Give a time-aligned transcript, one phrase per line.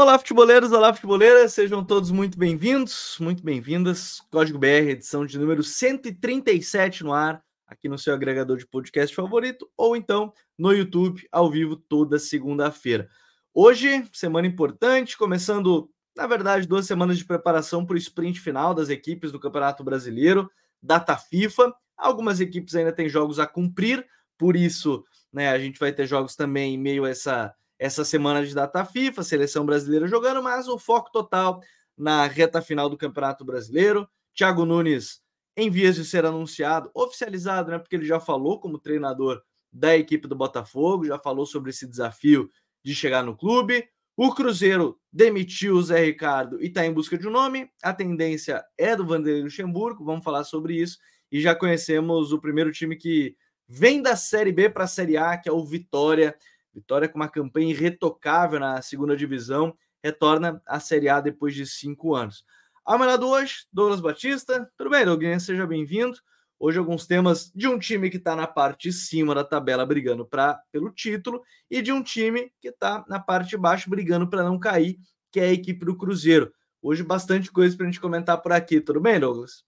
[0.00, 4.22] Olá, futeboleiros, olá, futeboleiras, sejam todos muito bem-vindos, muito bem-vindas.
[4.30, 9.68] Código BR, edição de número 137 no ar, aqui no seu agregador de podcast favorito,
[9.76, 13.08] ou então no YouTube, ao vivo, toda segunda-feira.
[13.52, 18.90] Hoje, semana importante, começando, na verdade, duas semanas de preparação para o sprint final das
[18.90, 20.48] equipes do Campeonato Brasileiro,
[20.80, 21.74] data FIFA.
[21.96, 24.06] Algumas equipes ainda têm jogos a cumprir,
[24.38, 28.44] por isso, né, a gente vai ter jogos também em meio a essa essa semana
[28.44, 31.60] de data FIFA, seleção brasileira jogando, mas o foco total
[31.96, 34.08] na reta final do Campeonato Brasileiro.
[34.34, 35.20] Thiago Nunes
[35.56, 37.78] em vias de ser anunciado, oficializado, né?
[37.80, 42.48] Porque ele já falou como treinador da equipe do Botafogo, já falou sobre esse desafio
[42.84, 43.84] de chegar no clube.
[44.16, 47.68] O Cruzeiro demitiu o Zé Ricardo e está em busca de um nome.
[47.82, 50.98] A tendência é do Vanderlei Luxemburgo, vamos falar sobre isso.
[51.30, 53.36] E já conhecemos o primeiro time que
[53.66, 56.36] vem da Série B para a Série A, que é o Vitória.
[56.74, 62.14] Vitória com uma campanha irretocável na segunda divisão, retorna à Série A depois de cinco
[62.14, 62.44] anos.
[62.84, 64.70] Amanhã hoje, Douglas Batista.
[64.76, 65.42] Tudo bem, Douglas?
[65.42, 66.16] Seja bem-vindo.
[66.60, 70.26] Hoje alguns temas de um time que está na parte de cima da tabela brigando
[70.26, 74.42] pra, pelo título e de um time que está na parte de baixo brigando para
[74.42, 74.98] não cair,
[75.30, 76.52] que é a equipe do Cruzeiro.
[76.82, 78.80] Hoje bastante coisa para a gente comentar por aqui.
[78.80, 79.62] Tudo bem, Douglas?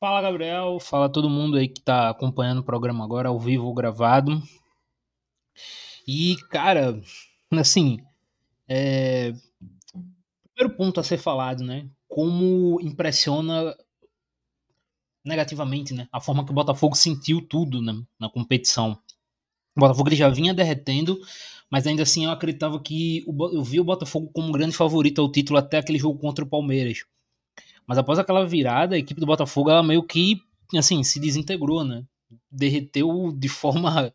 [0.00, 0.78] Fala, Gabriel.
[0.80, 4.42] Fala todo mundo aí que está acompanhando o programa agora, ao vivo ou gravado.
[6.06, 7.00] E, cara,
[7.52, 7.98] assim,
[8.68, 9.32] é...
[10.54, 11.88] primeiro ponto a ser falado, né?
[12.08, 13.74] Como impressiona
[15.24, 16.06] negativamente, né?
[16.12, 17.94] A forma que o Botafogo sentiu tudo né?
[18.20, 18.98] na competição.
[19.76, 21.18] O Botafogo já vinha derretendo,
[21.70, 25.20] mas ainda assim eu acreditava que o, eu vi o Botafogo como um grande favorito
[25.20, 27.04] ao título até aquele jogo contra o Palmeiras.
[27.86, 30.40] Mas após aquela virada, a equipe do Botafogo ela meio que
[30.76, 32.04] assim se desintegrou, né?
[32.50, 34.12] Derreteu de forma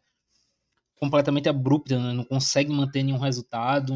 [0.99, 2.13] completamente abrupta, né?
[2.13, 3.95] não consegue manter nenhum resultado,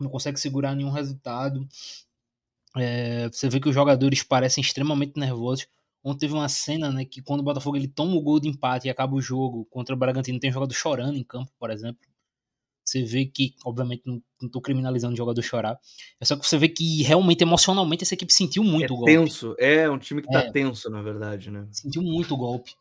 [0.00, 1.66] não consegue segurar nenhum resultado.
[2.76, 5.66] É, você vê que os jogadores parecem extremamente nervosos.
[6.04, 8.86] Ontem teve uma cena né, que quando o Botafogo ele toma o gol de empate
[8.86, 12.00] e acaba o jogo contra o Bragantino, tem um jogador chorando em campo, por exemplo.
[12.84, 15.76] Você vê que, obviamente, não, estou criminalizando o jogador chorar.
[16.20, 19.12] É só que você vê que realmente, emocionalmente, essa equipe sentiu muito é o golpe.
[19.12, 21.66] Tenso, é um time que está é, tenso, na verdade, né?
[21.72, 22.72] Sentiu muito o golpe.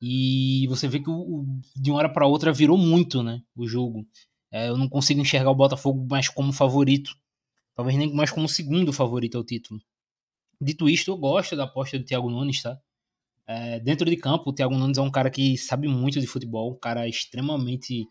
[0.00, 3.42] E você vê que o, o de uma hora para outra virou muito, né?
[3.54, 4.06] O jogo.
[4.52, 7.14] É, eu não consigo enxergar o Botafogo mais como favorito.
[7.74, 9.80] Talvez nem mais como segundo favorito ao título.
[10.60, 12.78] Dito isto, eu gosto da aposta do Thiago Nunes, tá?
[13.46, 16.72] É, dentro de campo, o Thiago Nunes é um cara que sabe muito de futebol,
[16.72, 18.06] um cara extremamente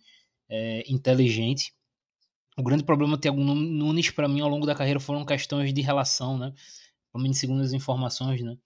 [0.50, 1.73] é, inteligente.
[2.57, 5.81] O grande problema do Thiago Nunes, para mim, ao longo da carreira, foram questões de
[5.81, 6.53] relação, né?
[7.12, 8.57] Pelo segundo as informações, né?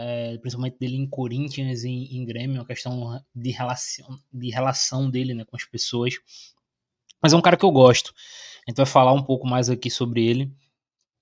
[0.00, 5.10] É, principalmente dele em Corinthians e em, em Grêmio, a questão de relação, de relação
[5.10, 6.14] dele né, com as pessoas.
[7.20, 8.14] Mas é um cara que eu gosto.
[8.64, 10.52] A gente vai falar um pouco mais aqui sobre ele.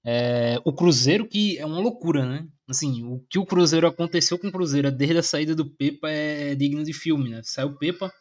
[0.05, 2.47] É, o Cruzeiro, que é uma loucura, né?
[2.69, 6.55] Assim, o que o Cruzeiro aconteceu com o Cruzeiro desde a saída do Pepa é
[6.55, 7.41] digno de filme, né?
[7.45, 8.13] Saiu o Pepa,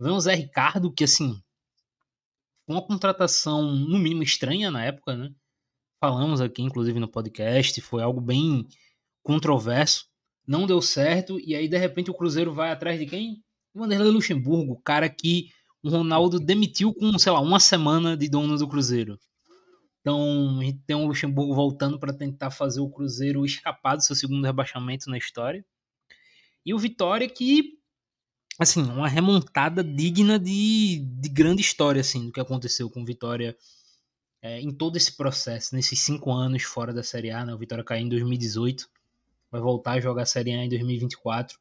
[0.00, 1.40] vem o Zé Ricardo, que assim,
[2.66, 5.30] uma contratação no mínimo estranha na época, né?
[6.00, 8.66] Falamos aqui, inclusive, no podcast, foi algo bem
[9.28, 10.06] controverso,
[10.46, 13.44] não deu certo, e aí de repente o Cruzeiro vai atrás de quem?
[13.74, 15.50] O Vanderlei Luxemburgo, cara que
[15.82, 19.20] o Ronaldo demitiu com, sei lá, uma semana de dono do Cruzeiro.
[20.00, 24.16] Então a gente tem o Luxemburgo voltando para tentar fazer o Cruzeiro escapar do seu
[24.16, 25.62] segundo rebaixamento na história.
[26.64, 27.74] E o Vitória que,
[28.58, 33.54] assim, uma remontada digna de, de grande história, assim, do que aconteceu com o Vitória
[34.40, 37.52] é, em todo esse processo, nesses cinco anos fora da Série A, né?
[37.52, 38.88] O Vitória caiu em 2018
[39.50, 41.58] vai voltar a jogar a Série A em 2024.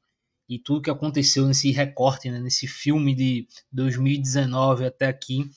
[0.49, 5.49] E tudo que aconteceu nesse recorte, né, nesse filme de 2019 até aqui,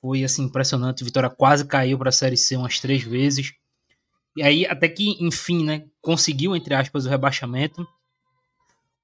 [0.00, 1.02] foi assim impressionante.
[1.02, 3.52] O Vitória quase caiu para a Série C umas três vezes.
[4.36, 7.86] E aí, até que, enfim, né, conseguiu, entre aspas, o rebaixamento.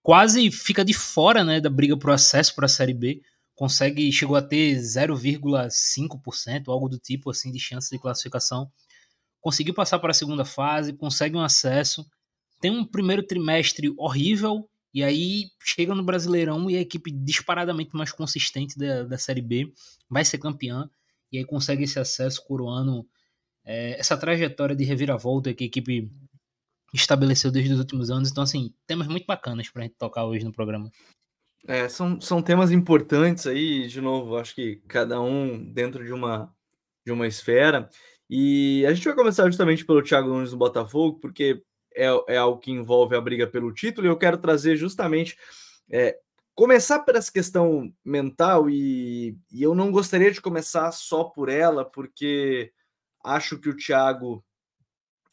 [0.03, 3.23] Quase fica de fora né, da briga para o acesso para a Série B.
[3.55, 8.71] Consegue, chegou a ter 0,5%, algo do tipo assim, de chance de classificação.
[9.41, 12.05] Conseguiu passar para a segunda fase, consegue um acesso
[12.61, 18.12] tem um primeiro trimestre horrível, e aí chega no Brasileirão e a equipe disparadamente mais
[18.12, 19.73] consistente da, da Série B
[20.09, 20.89] vai ser campeã,
[21.33, 23.07] e aí consegue esse acesso coroando
[23.65, 26.11] é, essa trajetória de reviravolta que a equipe
[26.93, 28.31] estabeleceu desde os últimos anos.
[28.31, 30.91] Então, assim, temas muito bacanas para a gente tocar hoje no programa.
[31.67, 36.53] É, são, são temas importantes aí, de novo, acho que cada um dentro de uma,
[37.07, 37.89] de uma esfera.
[38.29, 41.62] E a gente vai começar justamente pelo Thiago Nunes do Botafogo, porque
[41.95, 45.37] é, é algo que envolve a briga pelo título, e eu quero trazer justamente
[45.91, 46.19] é,
[46.55, 51.85] começar por essa questão mental, e, e, eu não gostaria de começar só por ela,
[51.85, 52.73] porque
[53.25, 54.45] acho que o Thiago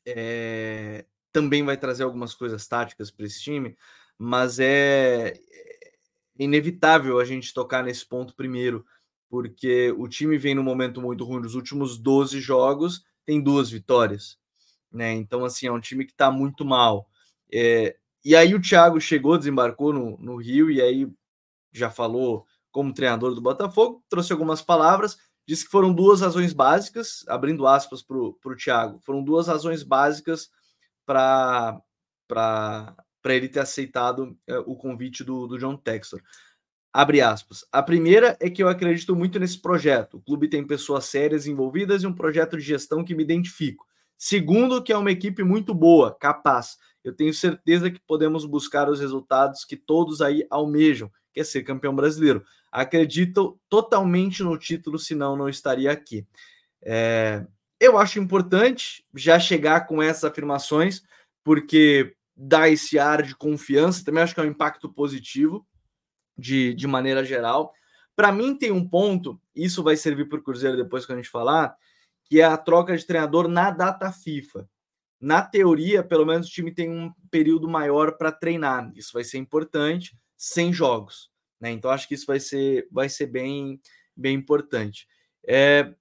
[0.06, 3.78] é, também vai trazer algumas coisas táticas para esse time,
[4.18, 5.92] mas é, é
[6.40, 8.86] inevitável a gente tocar nesse ponto primeiro,
[9.30, 11.42] porque o time vem num momento muito ruim.
[11.42, 14.40] Nos últimos 12 jogos, tem duas vitórias.
[14.92, 15.14] Né?
[15.14, 17.08] Então, assim, é um time que está muito mal.
[17.52, 21.10] É, e aí o Thiago chegou, desembarcou no, no Rio, e aí
[21.72, 25.18] já falou como treinador do Botafogo, trouxe algumas palavras,
[25.48, 30.50] disse que foram duas razões básicas, abrindo aspas para o Thiago, foram duas razões básicas
[31.06, 31.82] para
[33.26, 36.22] ele ter aceitado é, o convite do, do John Textor.
[36.94, 37.66] Abre aspas.
[37.72, 40.18] A primeira é que eu acredito muito nesse projeto.
[40.18, 43.87] O clube tem pessoas sérias envolvidas e um projeto de gestão que me identifico.
[44.18, 46.78] Segundo, que é uma equipe muito boa, capaz.
[47.04, 51.64] Eu tenho certeza que podemos buscar os resultados que todos aí almejam, que é ser
[51.64, 52.44] campeão brasileiro.
[52.72, 56.26] Acredito totalmente no título, senão não estaria aqui.
[56.82, 57.46] É,
[57.80, 61.04] eu acho importante já chegar com essas afirmações,
[61.44, 65.66] porque dá esse ar de confiança, também acho que é um impacto positivo
[66.38, 67.72] de, de maneira geral.
[68.16, 71.30] Para mim, tem um ponto, isso vai servir para o Cruzeiro depois que a gente
[71.30, 71.76] falar,
[72.30, 74.70] que é a troca de treinador na data FIFA.
[75.20, 78.92] Na teoria, pelo menos o time tem um período maior para treinar.
[78.96, 81.32] Isso vai ser importante, sem jogos.
[81.60, 81.72] Né?
[81.72, 83.82] Então, acho que isso vai ser, vai ser bem,
[84.16, 85.08] bem importante.
[85.48, 85.94] É,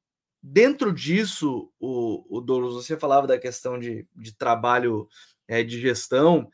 [0.42, 5.08] dentro disso, o, o você falava da questão de, de trabalho
[5.48, 6.50] é, de gestão.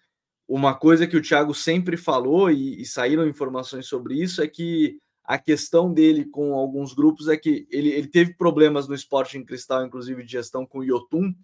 [0.46, 5.00] Uma coisa que o Thiago sempre falou, e, e saíram informações sobre isso, é que
[5.24, 9.44] a questão dele com alguns grupos é que ele, ele teve problemas no esporte em
[9.44, 11.34] cristal, inclusive de gestão com o Yotun,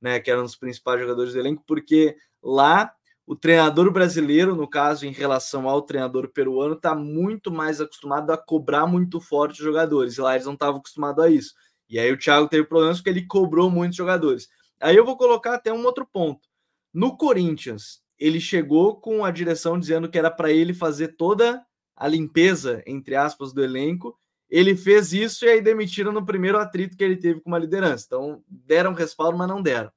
[0.00, 2.92] né, que era um dos principais jogadores do elenco, porque lá
[3.26, 8.36] o treinador brasileiro, no caso, em relação ao treinador peruano, está muito mais acostumado a
[8.36, 10.16] cobrar muito forte os jogadores.
[10.16, 11.54] E lá eles não estavam acostumados a isso.
[11.88, 14.48] E aí o Thiago teve problemas porque ele cobrou muitos jogadores.
[14.80, 16.48] Aí eu vou colocar até um outro ponto.
[16.92, 21.64] No Corinthians, ele chegou com a direção dizendo que era para ele fazer toda
[22.02, 24.18] a limpeza, entre aspas, do elenco.
[24.50, 28.06] Ele fez isso e aí demitiram no primeiro atrito que ele teve com uma liderança.
[28.08, 29.88] Então, deram respaldo, mas não deram.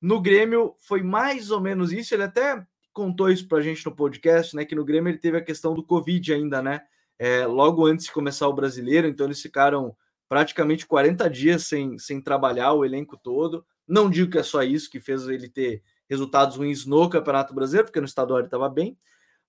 [0.00, 2.14] No Grêmio foi mais ou menos isso.
[2.14, 4.64] Ele até contou isso para a gente no podcast, né?
[4.64, 6.82] Que no Grêmio ele teve a questão do Covid ainda, né?
[7.18, 9.96] É, logo antes de começar o brasileiro, então eles ficaram
[10.28, 13.66] praticamente 40 dias sem, sem trabalhar o elenco todo.
[13.88, 17.86] Não digo que é só isso que fez ele ter resultados ruins no Campeonato Brasileiro,
[17.86, 18.96] porque no estadual ele estava bem,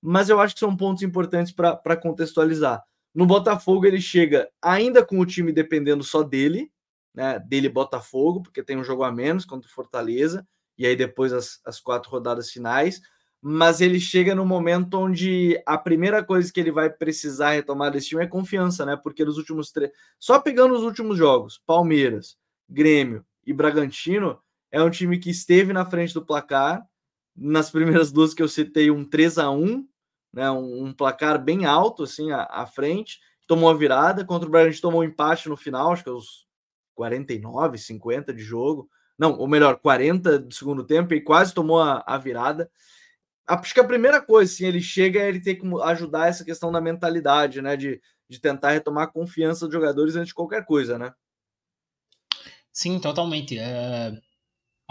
[0.01, 2.83] mas eu acho que são pontos importantes para contextualizar.
[3.13, 6.71] No Botafogo, ele chega ainda com o time dependendo só dele,
[7.13, 7.39] né?
[7.39, 11.59] Dele Botafogo, porque tem um jogo a menos contra o Fortaleza, e aí depois as,
[11.65, 13.01] as quatro rodadas finais.
[13.44, 18.09] Mas ele chega no momento onde a primeira coisa que ele vai precisar retomar desse
[18.09, 18.95] time é confiança, né?
[18.95, 19.92] Porque nos últimos três.
[20.19, 22.38] Só pegando os últimos jogos, Palmeiras,
[22.69, 24.39] Grêmio e Bragantino,
[24.71, 26.86] é um time que esteve na frente do placar.
[27.36, 29.88] Nas primeiras duas que eu citei, um 3 a 1
[30.33, 30.50] né?
[30.51, 33.19] Um, um placar bem alto, assim, à, à, frente.
[33.48, 34.25] Tomou a virada.
[34.25, 36.48] Contra o Bragantino tomou um empate no final, acho que é os
[36.95, 38.90] 49, 50 de jogo.
[39.18, 42.69] Não, ou melhor, 40 do segundo tempo e quase tomou a, a virada.
[43.47, 46.71] Acho que a primeira coisa, assim, ele chega é ele ter que ajudar essa questão
[46.71, 47.76] da mentalidade, né?
[47.76, 51.14] De, de tentar retomar a confiança dos jogadores antes de qualquer coisa, né?
[52.71, 53.59] Sim, totalmente.
[53.59, 54.14] É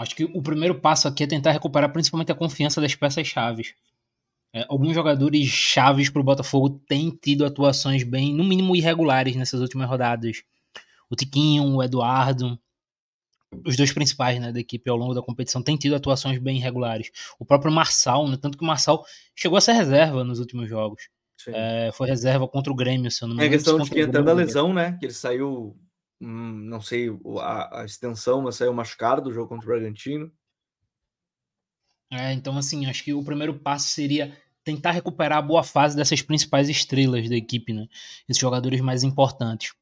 [0.01, 3.75] Acho que o primeiro passo aqui é tentar recuperar principalmente a confiança das peças chaves.
[4.53, 9.61] É, alguns jogadores chaves para o Botafogo têm tido atuações bem, no mínimo, irregulares nessas
[9.61, 10.43] últimas rodadas.
[11.09, 12.59] O Tiquinho, o Eduardo,
[13.65, 17.11] os dois principais né, da equipe ao longo da competição têm tido atuações bem irregulares.
[17.39, 19.05] O próprio Marçal, né, tanto que o Marçal
[19.35, 21.09] chegou a ser reserva nos últimos jogos.
[21.47, 23.55] É, foi reserva contra o Grêmio, se eu não me engano.
[23.55, 24.95] É questão de que até da lesão, né?
[24.99, 25.75] Que ele saiu
[26.21, 30.31] Hum, não sei a, a, extensão, mas saiu machucado do jogo contra o Bragantino.
[32.11, 36.21] É, então assim, acho que o primeiro passo seria tentar recuperar a boa fase dessas
[36.21, 37.87] principais estrelas da equipe, né?
[38.27, 39.73] Esses jogadores mais importantes.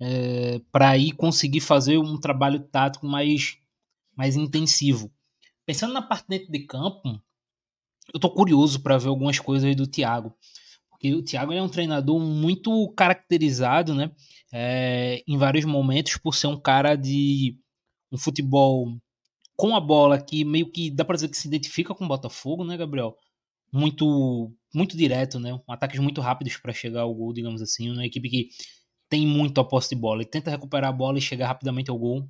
[0.00, 3.58] É, para aí conseguir fazer um trabalho tático mais,
[4.16, 5.12] mais intensivo.
[5.64, 7.20] Pensando na parte dentro de campo,
[8.12, 10.34] eu tô curioso para ver algumas coisas do Thiago.
[10.90, 14.10] Porque o Thiago é um treinador muito caracterizado, né?
[14.52, 17.58] É, em vários momentos, por ser um cara de
[18.10, 18.96] um futebol
[19.56, 22.64] com a bola que meio que dá para dizer que se identifica com o Botafogo,
[22.64, 23.16] né, Gabriel?
[23.72, 25.58] Muito muito direto, né?
[25.68, 27.90] Ataques muito rápidos para chegar ao gol, digamos assim.
[27.90, 28.48] Uma equipe que
[29.08, 31.98] tem muito a posse de bola e tenta recuperar a bola e chegar rapidamente ao
[31.98, 32.28] gol.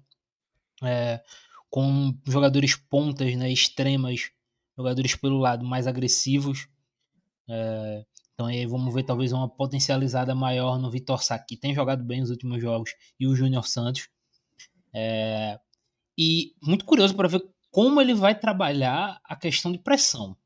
[0.83, 1.23] É,
[1.71, 4.31] com jogadores pontas, né, extremas,
[4.77, 6.69] jogadores pelo lado mais agressivos.
[7.49, 8.05] É,
[8.35, 12.21] Então aí vamos ver talvez uma potencializada maior no Vitor Sá, que tem jogado bem
[12.21, 14.09] nos últimos jogos, e o Júnior Santos.
[14.95, 15.59] É...
[16.17, 20.37] E muito curioso para ver como ele vai trabalhar a questão de pressão.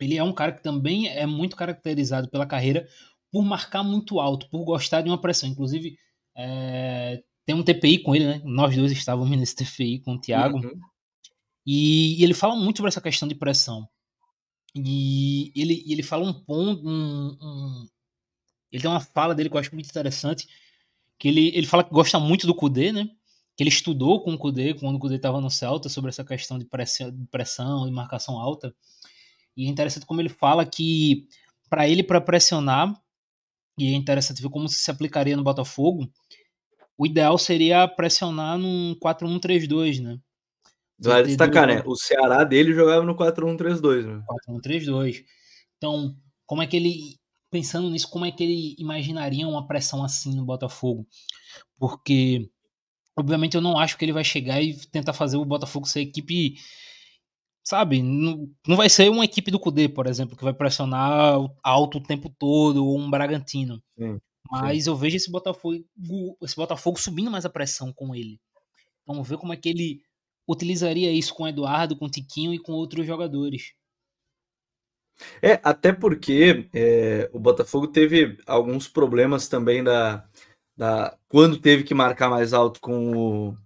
[0.00, 2.88] Ele é um cara que também é muito caracterizado pela carreira
[3.30, 5.48] por marcar muito alto, por gostar de uma pressão.
[5.48, 5.98] Inclusive,
[6.34, 7.22] é...
[7.44, 8.42] tem um TPI com ele, né?
[8.44, 10.58] Nós dois estávamos nesse TPI com o Thiago.
[10.58, 10.80] Uhum.
[11.64, 13.88] E, e ele fala muito sobre essa questão de pressão.
[14.74, 16.86] E ele, ele fala um ponto.
[16.86, 17.88] Um, um,
[18.70, 20.46] ele tem uma fala dele que eu acho muito interessante.
[21.18, 23.08] Que ele, ele fala que gosta muito do Kudê, né?
[23.56, 26.58] Que ele estudou com o Kudê quando o Kudê estava no Celta sobre essa questão
[26.58, 28.74] de pressão, de e marcação alta.
[29.56, 31.26] E é interessante como ele fala que
[31.70, 32.94] para ele, para pressionar,
[33.78, 36.10] e é interessante ver como se aplicaria no Botafogo,
[36.98, 40.18] o ideal seria pressionar num 4-1-3-2, né?
[40.98, 41.82] Vale destacar, né?
[41.84, 44.22] O Ceará dele jogava no 4-1-3-2, né?
[44.48, 45.24] 4-1-3-2.
[45.76, 47.18] Então, como é que ele.
[47.48, 51.06] Pensando nisso, como é que ele imaginaria uma pressão assim no Botafogo?
[51.78, 52.50] Porque,
[53.16, 56.56] obviamente, eu não acho que ele vai chegar e tentar fazer o Botafogo ser equipe.
[57.64, 58.00] Sabe?
[58.02, 62.02] Não, não vai ser uma equipe do Cudê, por exemplo, que vai pressionar alto o
[62.02, 63.82] tempo todo, ou um Bragantino.
[63.98, 64.20] Sim,
[64.50, 64.90] Mas sim.
[64.90, 65.84] eu vejo esse Botafogo,
[66.42, 68.38] esse Botafogo subindo mais a pressão com ele.
[69.02, 70.00] Então, vamos ver como é que ele
[70.46, 73.72] utilizaria isso com o Eduardo, com o Tiquinho e com outros jogadores.
[75.42, 80.28] É, até porque é, o Botafogo teve alguns problemas também da,
[80.76, 83.56] da quando teve que marcar mais alto com o,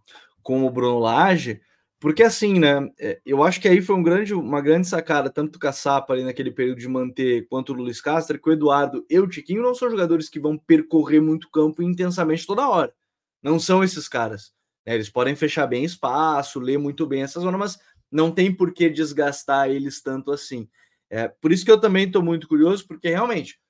[0.42, 1.60] com o Bruno Lage,
[2.00, 2.90] porque assim, né?
[2.98, 6.24] É, eu acho que aí foi um grande, uma grande sacada, tanto do Caçapa ali
[6.24, 9.74] naquele período de manter quanto o Luiz Castro, que o Eduardo e o Tiquinho não
[9.74, 12.94] são jogadores que vão percorrer muito campo intensamente toda hora.
[13.42, 14.52] Não são esses caras.
[14.86, 14.94] Né?
[14.94, 17.78] Eles podem fechar bem espaço, ler muito bem essa zona, mas
[18.10, 20.68] não tem por que desgastar eles tanto assim.
[21.10, 23.60] É, por isso que eu também estou muito curioso, porque realmente,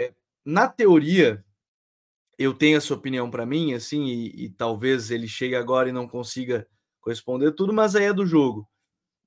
[0.00, 0.12] é,
[0.44, 1.44] na teoria,
[2.38, 6.06] eu tenho essa opinião para mim, assim, e, e, talvez ele chegue agora e não
[6.06, 6.66] consiga
[7.00, 8.68] corresponder tudo, mas aí é do jogo.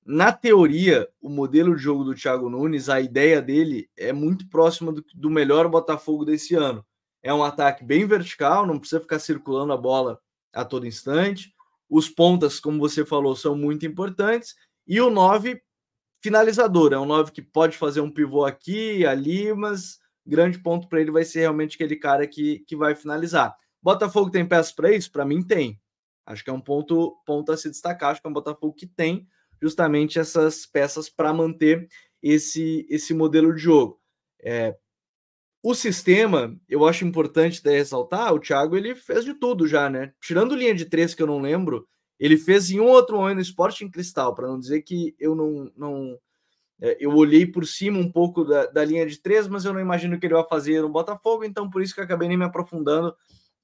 [0.05, 4.91] Na teoria, o modelo de jogo do Thiago Nunes, a ideia dele é muito próxima
[4.91, 6.85] do, do melhor Botafogo desse ano.
[7.21, 10.19] É um ataque bem vertical, não precisa ficar circulando a bola
[10.53, 11.53] a todo instante.
[11.89, 14.55] Os pontas, como você falou, são muito importantes.
[14.87, 15.61] E o 9
[16.21, 21.01] finalizador, é um 9 que pode fazer um pivô aqui ali, mas grande ponto para
[21.01, 23.55] ele vai ser realmente aquele cara que, que vai finalizar.
[23.81, 25.11] Botafogo tem peças para isso?
[25.11, 25.79] Para mim tem.
[26.25, 28.11] Acho que é um ponto, ponto a se destacar.
[28.11, 29.27] Acho que é um Botafogo que tem
[29.61, 31.87] justamente essas peças para manter
[32.21, 33.99] esse, esse modelo de jogo.
[34.43, 34.75] É,
[35.63, 40.11] o sistema, eu acho importante ressaltar, o Thiago ele fez de tudo já, né?
[40.19, 41.87] Tirando linha de três que eu não lembro,
[42.19, 45.35] ele fez em um outro momento no esporte em cristal, para não dizer que eu
[45.35, 45.71] não.
[45.75, 46.17] não
[46.99, 50.19] eu olhei por cima um pouco da, da, linha de três, mas eu não imagino
[50.19, 53.15] que ele vai fazer no Botafogo, então por isso que acabei nem me aprofundando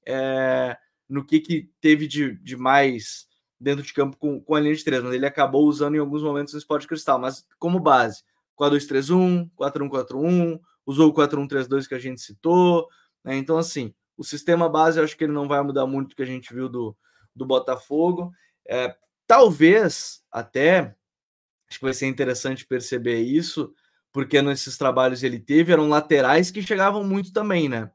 [0.06, 0.76] é,
[1.08, 3.26] no que, que teve de, de mais
[3.60, 6.22] dentro de campo com, com a linha de três, mas ele acabou usando em alguns
[6.22, 8.22] momentos no esporte cristal, mas como base,
[8.58, 12.88] 4-2-3-1, 4-1-4-1 usou o 4-1-3-2 que a gente citou.
[13.22, 13.36] Né?
[13.36, 16.22] Então, assim, o sistema base eu acho que ele não vai mudar muito do que
[16.22, 16.96] a gente viu do,
[17.36, 18.32] do Botafogo.
[18.66, 18.96] É,
[19.26, 20.96] talvez até,
[21.68, 23.72] acho que vai ser interessante perceber isso,
[24.12, 27.90] porque nesses trabalhos ele teve, eram laterais que chegavam muito também, né?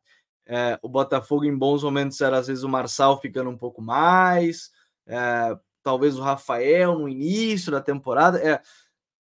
[0.46, 4.72] É, o Botafogo em bons momentos era às vezes o Marçal ficando um pouco mais,
[5.08, 8.40] é, talvez o Rafael no início da temporada.
[8.40, 8.62] É,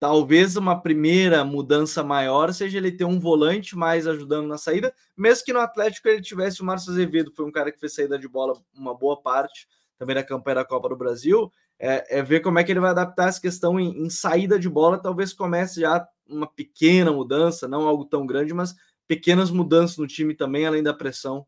[0.03, 5.45] Talvez uma primeira mudança maior seja ele ter um volante mais ajudando na saída, mesmo
[5.45, 8.27] que no Atlético ele tivesse o Márcio Azevedo, foi um cara que fez saída de
[8.27, 9.65] bola uma boa parte
[9.97, 11.49] também da campanha da Copa do Brasil.
[11.79, 14.69] É, é ver como é que ele vai adaptar essa questão em, em saída de
[14.69, 15.01] bola.
[15.01, 18.75] Talvez comece já uma pequena mudança, não algo tão grande, mas
[19.07, 21.45] pequenas mudanças no time também, além da pressão.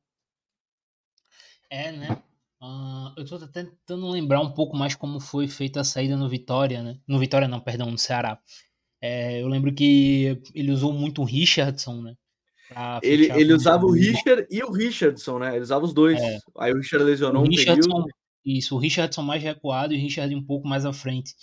[1.70, 2.22] É, né?
[2.62, 6.82] Uh, eu tô tentando lembrar um pouco mais como foi feita a saída no Vitória,
[6.82, 6.98] né?
[7.08, 8.40] No Vitória não, perdão, no Ceará.
[9.02, 12.16] É, eu lembro que ele usou muito o Richardson, né?
[13.04, 15.54] Ele, ele usava o Richard e o Richardson, né?
[15.54, 16.20] Ele usava os dois.
[16.20, 16.40] É.
[16.58, 18.25] Aí o Richard lesionou o Richardson, um período.
[18.46, 21.34] Isso, o Richardson mais recuado e o Richard um pouco mais à frente.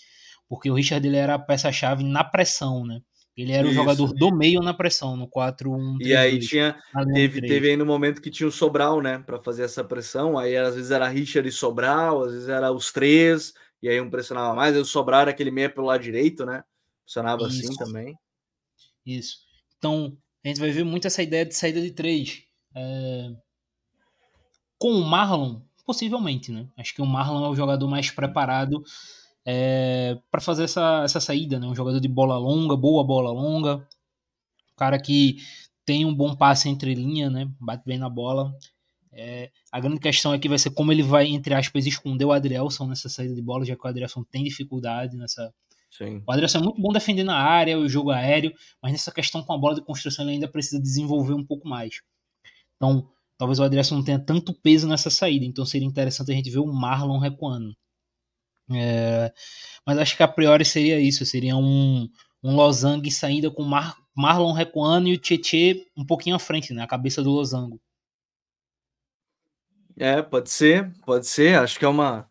[0.48, 3.00] Porque o Richard ele era a peça-chave na pressão, né?
[3.36, 3.72] Ele era Isso.
[3.72, 5.96] o jogador do meio na pressão, no 4-1.
[6.00, 6.76] E aí tinha.
[7.14, 9.18] Teve, teve aí no momento que tinha o Sobral, né?
[9.18, 10.38] para fazer essa pressão.
[10.38, 14.10] Aí às vezes era Richard e Sobral, às vezes era os três, e aí um
[14.10, 14.74] pressionava mais.
[14.74, 16.62] Aí o Sobral era aquele meia pelo lado direito, né?
[17.06, 17.72] Funcionava assim Isso.
[17.72, 18.14] assim também.
[19.04, 19.38] Isso.
[19.78, 22.42] Então, a gente vai ver muito essa ideia de saída de três.
[22.76, 23.30] É...
[24.78, 26.66] Com o Marlon, possivelmente, né?
[26.76, 28.82] Acho que o Marlon é o jogador mais preparado
[29.44, 31.66] é, para fazer essa, essa saída, né?
[31.66, 35.36] Um jogador de bola longa, boa bola longa, um cara que
[35.84, 37.50] tem um bom passe entre linha, né?
[37.60, 38.54] Bate bem na bola.
[39.12, 42.86] É, a grande questão aqui vai ser como ele vai, entre aspas, esconder o Adrielson
[42.86, 45.52] nessa saída de bola, já que o Adrielson tem dificuldade nessa.
[45.90, 46.22] Sim.
[46.26, 49.52] O Adrielson é muito bom defendendo a área, o jogo aéreo, mas nessa questão com
[49.52, 52.00] a bola de construção ele ainda precisa desenvolver um pouco mais.
[52.76, 53.06] Então,
[53.38, 56.58] talvez o Adrielson não tenha tanto peso nessa saída, então seria interessante a gente ver
[56.60, 57.74] o Marlon recuando.
[58.70, 59.32] É,
[59.86, 62.08] mas acho que a priori seria isso, seria um,
[62.42, 66.86] um Losango saindo com Mar, Marlon recuando e o Tietê um pouquinho à frente, né?
[66.86, 67.80] Cabeça do Losango.
[69.96, 71.58] É, pode ser, pode ser.
[71.58, 72.28] Acho que é uma,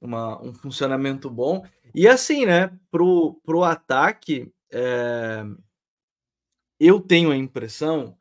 [0.00, 1.64] uma, um funcionamento bom.
[1.94, 5.44] E assim, né, pro, pro ataque, é...
[6.80, 8.16] eu tenho a impressão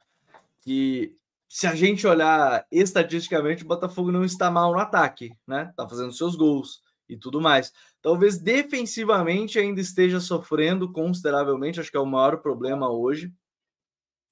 [0.61, 1.15] que
[1.53, 5.73] se a gente olhar estatisticamente, o Botafogo não está mal no ataque, né?
[5.75, 6.79] Tá fazendo seus gols
[7.09, 7.73] e tudo mais.
[8.01, 13.33] Talvez defensivamente ainda esteja sofrendo consideravelmente, acho que é o maior problema hoje.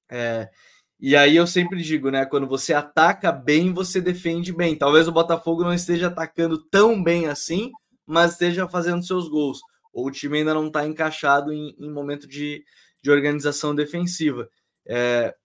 [0.10, 0.50] É,
[0.98, 2.26] e aí eu sempre digo, né?
[2.26, 4.78] Quando você ataca bem, você defende bem.
[4.78, 7.70] Talvez o Botafogo não esteja atacando tão bem assim,
[8.06, 9.60] mas esteja fazendo seus gols.
[9.92, 12.64] Ou o time ainda não está encaixado em, em, momento de,
[13.04, 14.48] de organização defensiva.
[14.88, 15.36] É,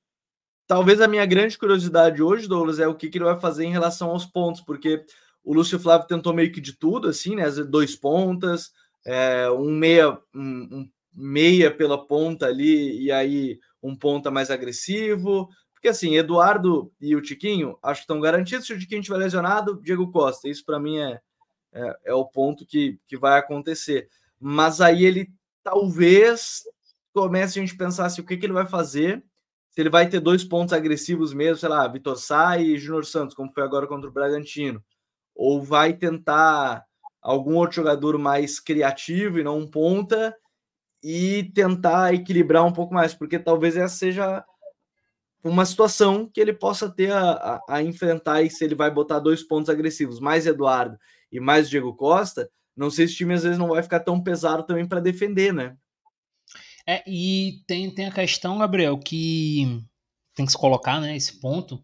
[0.67, 3.73] talvez a minha grande curiosidade hoje, Douglas, é o que, que ele vai fazer em
[3.73, 5.05] relação aos pontos, porque
[5.43, 7.51] o Lúcio Flávio tentou meio que de tudo, assim, né?
[7.51, 8.73] Dois pontas,
[9.05, 15.49] é, um meia, um, um meia pela ponta ali, e aí um ponta mais agressivo.
[15.75, 18.67] Porque assim, Eduardo e o Tiquinho acho que estão garantidos.
[18.67, 20.49] Se o Tiquinho estiver lesionado, Diego Costa.
[20.49, 21.21] Isso para mim é,
[21.73, 24.09] é, é, o ponto que, que vai acontecer.
[24.41, 25.29] Mas aí ele
[25.63, 26.63] talvez
[27.13, 29.23] comece a gente pensar assim, o que, que ele vai fazer.
[29.75, 33.35] Se ele vai ter dois pontos agressivos mesmo, sei lá, Vitor Sá e Júnior Santos,
[33.35, 34.81] como foi agora contra o Bragantino.
[35.35, 36.85] Ou vai tentar
[37.21, 40.37] algum outro jogador mais criativo e não um ponta
[41.03, 44.45] e tentar equilibrar um pouco mais, porque talvez essa seja
[45.43, 49.19] uma situação que ele possa ter a, a, a, enfrentar e se ele vai botar
[49.19, 50.97] dois pontos agressivos, mais Eduardo
[51.33, 54.23] e mais Diego Costa, não sei se o time às vezes não vai ficar tão
[54.23, 55.77] pesado também para defender, né?
[56.87, 59.83] É, e tem, tem a questão, Gabriel, que
[60.35, 61.83] tem que se colocar, né, esse ponto,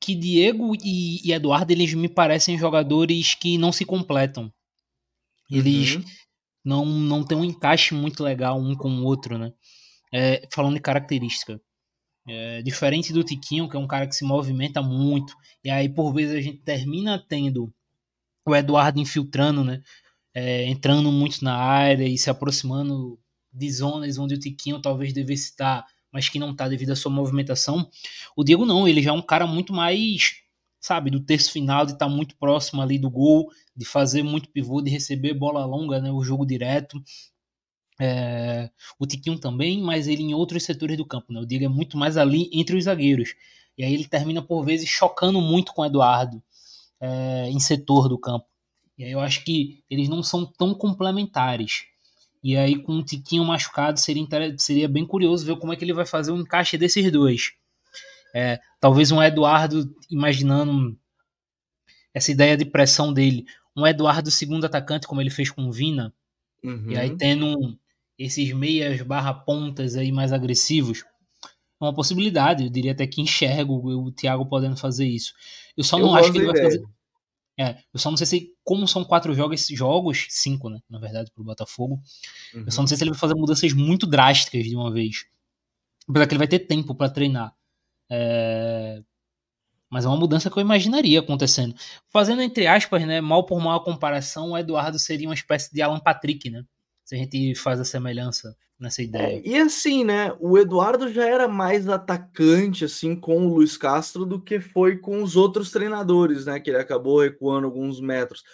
[0.00, 4.52] que Diego e, e Eduardo, eles me parecem jogadores que não se completam.
[5.50, 6.04] Eles, uhum
[6.66, 9.52] não, não tem um encaixe muito legal um com o outro, né?
[10.12, 11.60] É, falando de característica.
[12.28, 16.12] É, diferente do Tiquinho, que é um cara que se movimenta muito, e aí por
[16.12, 17.72] vezes a gente termina tendo
[18.44, 19.80] o Eduardo infiltrando, né?
[20.34, 23.16] É, entrando muito na área e se aproximando
[23.56, 27.10] de zonas onde o Tiquinho talvez devesse estar, mas que não está devido à sua
[27.10, 27.88] movimentação.
[28.36, 30.42] O Diego não, ele já é um cara muito mais
[30.86, 34.48] sabe, do terço final, de estar tá muito próximo ali do gol, de fazer muito
[34.48, 37.02] pivô, de receber bola longa, né, o jogo direto.
[37.98, 41.32] É, o Tiquinho também, mas ele em outros setores do campo.
[41.32, 41.40] Né?
[41.40, 43.34] O Diego é muito mais ali entre os zagueiros.
[43.76, 46.42] E aí ele termina, por vezes, chocando muito com o Eduardo
[47.00, 48.46] é, em setor do campo.
[48.96, 51.86] E aí eu acho que eles não são tão complementares.
[52.46, 54.24] E aí, com o Tiquinho machucado, seria,
[54.56, 57.54] seria bem curioso ver como é que ele vai fazer o encaixe desses dois.
[58.32, 60.96] É, talvez um Eduardo, imaginando
[62.14, 66.14] essa ideia de pressão dele, um Eduardo segundo atacante, como ele fez com o Vina,
[66.62, 66.92] uhum.
[66.92, 67.16] e aí uhum.
[67.16, 67.78] tendo
[68.16, 72.62] esses meias barra pontas aí mais agressivos, é uma possibilidade.
[72.62, 75.34] Eu diria até que enxergo o Thiago podendo fazer isso.
[75.76, 76.84] Eu só não eu acho que ele vai fazer.
[77.58, 81.30] É, eu só não sei se, como são quatro jogos, jogos cinco, né, na verdade,
[81.34, 82.00] pro Botafogo,
[82.54, 82.64] uhum.
[82.66, 82.88] eu só não uhum.
[82.88, 85.24] sei se ele vai fazer mudanças muito drásticas de uma vez.
[86.08, 87.54] Apesar que ele vai ter tempo para treinar.
[88.10, 89.02] É...
[89.90, 91.74] Mas é uma mudança que eu imaginaria acontecendo.
[92.10, 95.80] Fazendo entre aspas, né, mal por mal a comparação, o Eduardo seria uma espécie de
[95.80, 96.64] Alan Patrick, né?
[97.04, 99.38] Se a gente faz a semelhança nessa ideia.
[99.38, 104.24] É, e assim, né, o Eduardo já era mais atacante assim com o Luiz Castro
[104.24, 108.44] do que foi com os outros treinadores, né, que ele acabou recuando alguns metros.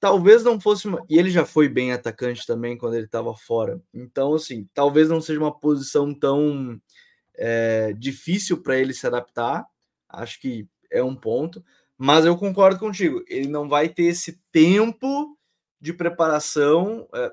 [0.00, 1.04] Talvez não fosse uma...
[1.08, 3.80] e ele já foi bem atacante também quando ele estava fora.
[3.92, 6.80] Então, assim, talvez não seja uma posição tão
[7.36, 9.66] é, difícil para ele se adaptar.
[10.08, 11.64] Acho que é um ponto.
[11.96, 13.24] Mas eu concordo contigo.
[13.26, 15.36] Ele não vai ter esse tempo
[15.80, 17.32] de preparação é,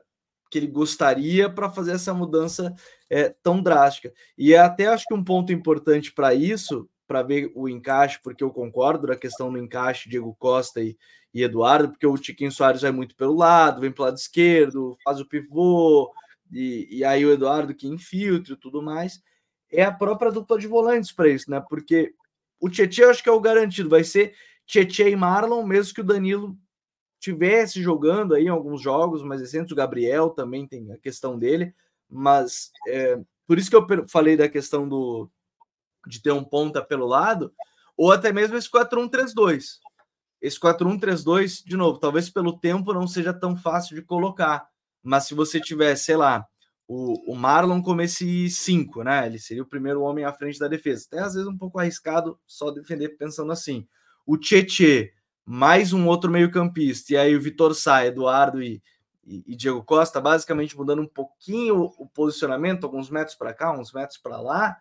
[0.55, 2.73] que ele gostaria para fazer essa mudança
[3.09, 4.13] é, tão drástica.
[4.37, 8.49] E até acho que um ponto importante para isso, para ver o encaixe, porque eu
[8.49, 10.97] concordo na questão do encaixe Diego Costa e,
[11.33, 15.19] e Eduardo, porque o Tiquinho Soares vai muito pelo lado, vem pelo lado esquerdo, faz
[15.19, 16.09] o pivô,
[16.49, 19.21] e, e aí o Eduardo que infiltra e tudo mais
[19.69, 21.61] é a própria dupla de volantes para isso, né?
[21.69, 22.13] Porque
[22.61, 24.33] o Tietchan eu acho que é o garantido, vai ser
[24.65, 26.57] Tietchan e Marlon, mesmo que o Danilo
[27.19, 31.73] tivesse jogando aí alguns jogos mais recentes, o Gabriel também tem a questão dele,
[32.10, 35.30] mas é, por isso que eu falei da questão do,
[36.08, 37.54] de ter um ponta pelo lado,
[37.97, 39.80] ou até mesmo esse 4-1-3-2.
[40.41, 44.67] Esse 4-1-3-2, de novo, talvez pelo tempo não seja tão fácil de colocar,
[45.01, 46.45] mas se você tiver, sei lá,
[46.88, 49.25] o, o Marlon como esse 5, né?
[49.25, 51.06] Ele seria o primeiro homem à frente da defesa.
[51.08, 53.88] Até às vezes um pouco arriscado só defender pensando assim.
[54.25, 55.13] O Tietê,
[55.45, 58.81] mais um outro meio-campista, e aí o Vitor Sá, Eduardo e,
[59.23, 63.93] e, e, Diego Costa, basicamente mudando um pouquinho o posicionamento, alguns metros para cá, uns
[63.93, 64.75] metros para lá,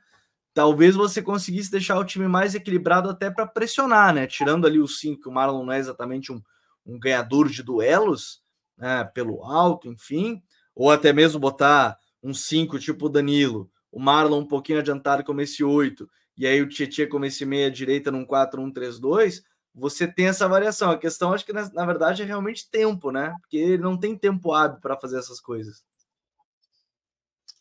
[0.54, 4.26] talvez você conseguisse deixar o time mais equilibrado até para pressionar, né?
[4.26, 6.40] Tirando ali o 5, que o Marlon não é exatamente um,
[6.86, 8.42] um ganhador de duelos,
[8.78, 9.04] né?
[9.12, 10.42] pelo alto, enfim,
[10.74, 15.40] ou até mesmo botar um 5 tipo o Danilo, o Marlon um pouquinho adiantado como
[15.40, 19.42] esse 8, e aí o Tietchan como esse meia direita num 4-1-3-2,
[19.74, 20.90] você tem essa variação.
[20.90, 23.34] A questão, acho que na, verdade, é realmente tempo, né?
[23.40, 25.82] Porque ele não tem tempo hábil para fazer essas coisas.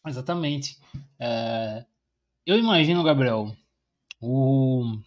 [0.06, 0.78] Exatamente.
[1.20, 1.86] É...
[2.46, 3.56] Eu imagino, Gabriel,
[4.22, 4.98] o,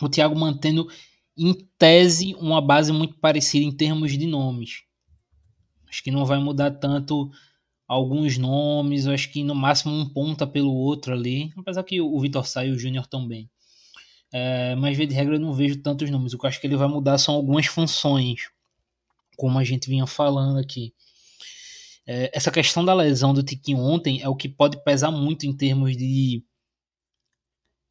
[0.00, 0.86] o Thiago mantendo
[1.36, 4.84] em tese uma base muito parecida em termos de nomes.
[5.88, 7.30] Acho que não vai mudar tanto
[7.88, 12.46] alguns nomes, acho que no máximo um ponta pelo outro ali, apesar que o Vitor
[12.46, 13.50] Sá e o Júnior também.
[14.36, 16.34] É, mas, via de regra, eu não vejo tantos nomes.
[16.34, 18.50] O que eu acho que ele vai mudar são algumas funções,
[19.36, 20.92] como a gente vinha falando aqui.
[22.04, 25.56] É, essa questão da lesão do Tiquinho ontem é o que pode pesar muito em
[25.56, 26.42] termos de,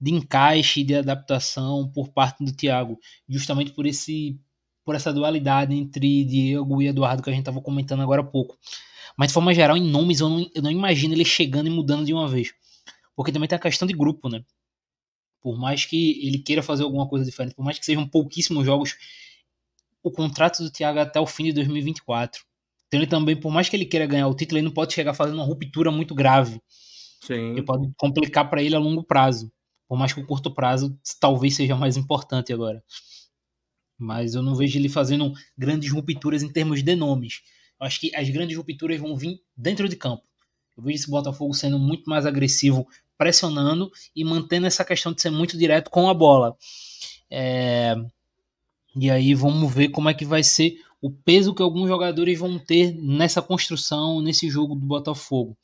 [0.01, 4.37] de encaixe, de adaptação por parte do Thiago, justamente por esse
[4.83, 8.57] por essa dualidade entre Diego e Eduardo que a gente estava comentando agora há pouco.
[9.15, 12.05] Mas de forma geral, em nomes, eu não, eu não imagino ele chegando e mudando
[12.05, 12.53] de uma vez.
[13.15, 14.43] Porque também tem a questão de grupo, né?
[15.43, 18.95] Por mais que ele queira fazer alguma coisa diferente, por mais que sejam pouquíssimos jogos,
[20.01, 22.43] o contrato do Thiago é até o fim de 2024.
[22.87, 25.13] Então ele também, por mais que ele queira ganhar o título, ele não pode chegar
[25.13, 26.61] fazendo uma ruptura muito grave.
[27.21, 27.55] Sim.
[27.55, 29.51] Que pode complicar para ele a longo prazo.
[29.87, 32.81] Por mais que o curto prazo talvez seja mais importante agora.
[33.97, 37.41] Mas eu não vejo ele fazendo grandes rupturas em termos de nomes.
[37.79, 40.23] Eu acho que as grandes rupturas vão vir dentro de campo.
[40.77, 45.29] Eu vejo esse Botafogo sendo muito mais agressivo pressionando e mantendo essa questão de ser
[45.29, 46.55] muito direto com a bola.
[47.29, 47.95] É...
[48.95, 52.57] E aí vamos ver como é que vai ser o peso que alguns jogadores vão
[52.57, 55.57] ter nessa construção, nesse jogo do Botafogo.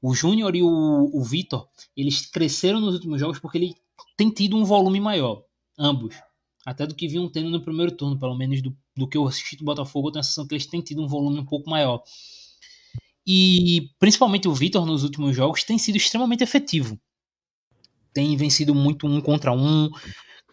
[0.00, 3.74] O Júnior e o, o Vitor, eles cresceram nos últimos jogos porque ele
[4.16, 5.44] tem tido um volume maior,
[5.78, 6.16] ambos.
[6.64, 9.56] Até do que vinham tendo no primeiro turno, pelo menos do, do que eu assisti
[9.56, 12.02] do Botafogo, eu tenho a sensação que eles têm tido um volume um pouco maior.
[13.26, 16.98] E principalmente o Vitor nos últimos jogos tem sido extremamente efetivo.
[18.12, 19.88] Tem vencido muito um contra um,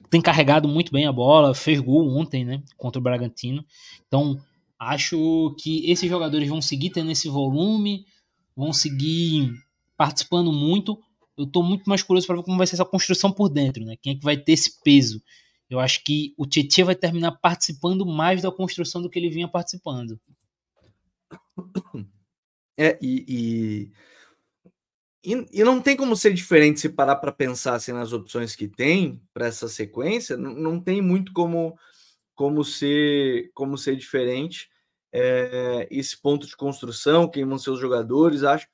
[0.09, 3.63] tem carregado muito bem a bola, fez gol ontem, né, contra o Bragantino.
[4.07, 4.39] Então,
[4.77, 8.05] acho que esses jogadores vão seguir tendo esse volume,
[8.55, 9.53] vão seguir
[9.95, 10.99] participando muito.
[11.37, 13.95] Eu estou muito mais curioso para ver como vai ser essa construção por dentro, né?
[14.01, 15.21] Quem é que vai ter esse peso?
[15.69, 19.47] Eu acho que o Tietchan vai terminar participando mais da construção do que ele vinha
[19.47, 20.19] participando.
[22.81, 23.91] É, e,
[25.21, 28.69] e, e, não tem como ser diferente se parar para pensar assim, nas opções que
[28.69, 31.77] tem para essa sequência, não, não tem muito como,
[32.33, 34.69] como, ser, como ser diferente.
[35.11, 38.65] É, esse ponto de construção, quem vão ser os jogadores, acho.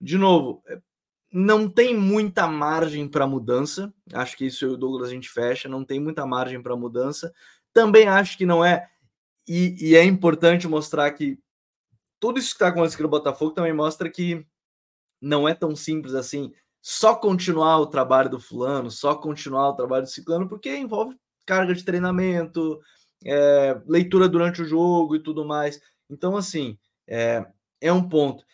[0.00, 0.80] De novo, é,
[1.30, 3.92] não tem muita margem para mudança.
[4.14, 7.30] Acho que isso o Douglas a gente fecha, não tem muita margem para mudança.
[7.74, 8.88] Também acho que não é.
[9.46, 11.38] E, e é importante mostrar que
[12.20, 14.46] tudo isso que está acontecendo no Botafogo também mostra que
[15.20, 16.52] não é tão simples assim
[16.82, 21.74] só continuar o trabalho do fulano, só continuar o trabalho do ciclano, porque envolve carga
[21.74, 22.80] de treinamento,
[23.24, 25.80] é, leitura durante o jogo e tudo mais.
[26.08, 27.44] Então, assim, é,
[27.80, 28.44] é um ponto.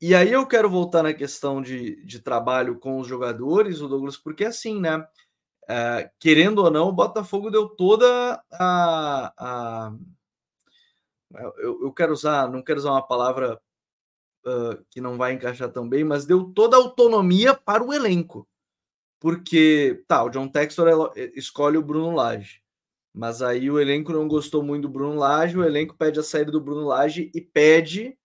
[0.00, 4.16] E aí eu quero voltar na questão de, de trabalho com os jogadores, o Douglas,
[4.16, 5.04] porque assim, né?
[5.68, 9.92] É, querendo ou não, o Botafogo deu toda a, a
[11.58, 13.60] eu, eu quero usar, não quero usar uma palavra
[14.46, 18.48] uh, que não vai encaixar tão bem, mas deu toda a autonomia para o elenco.
[19.20, 22.60] Porque, tá, o John Textor escolhe o Bruno Lage,
[23.14, 26.50] mas aí o elenco não gostou muito do Bruno Lage, o elenco pede a saída
[26.50, 28.18] do Bruno Lage e pede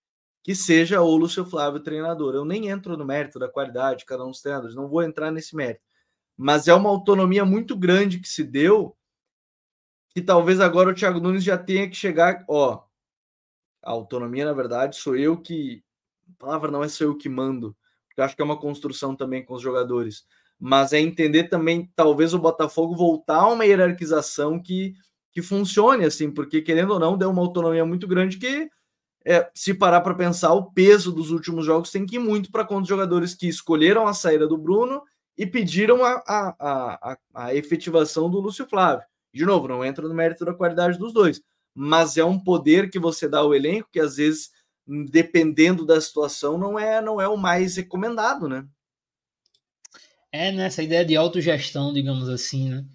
[0.44, 2.34] que seja o Lúcio Flávio treinador.
[2.34, 5.30] Eu nem entro no mérito da qualidade de cada um dos treinadores, não vou entrar
[5.30, 5.82] nesse mérito.
[6.38, 8.96] Mas é uma autonomia muito grande que se deu,
[10.12, 12.87] que talvez agora o Thiago Nunes já tenha que chegar, ó,
[13.88, 15.82] a autonomia, na verdade, sou eu que.
[16.40, 17.74] A palavra não é sou eu que mando,
[18.10, 20.26] porque acho que é uma construção também com os jogadores.
[20.60, 24.94] Mas é entender também, talvez, o Botafogo voltar a uma hierarquização que,
[25.32, 28.70] que funcione, assim, porque, querendo ou não, deu uma autonomia muito grande que,
[29.26, 32.66] é, se parar para pensar, o peso dos últimos jogos tem que ir muito para
[32.66, 35.02] conta dos jogadores que escolheram a saída do Bruno
[35.38, 39.06] e pediram a, a, a, a, efetivação do Lúcio Flávio.
[39.34, 41.42] De novo, não entra no mérito da qualidade dos dois,
[41.80, 44.50] mas é um poder que você dá ao elenco que às vezes,
[45.12, 48.68] dependendo da situação, não é não é o mais recomendado, né?
[50.32, 52.86] É nessa ideia de autogestão, digamos assim, né?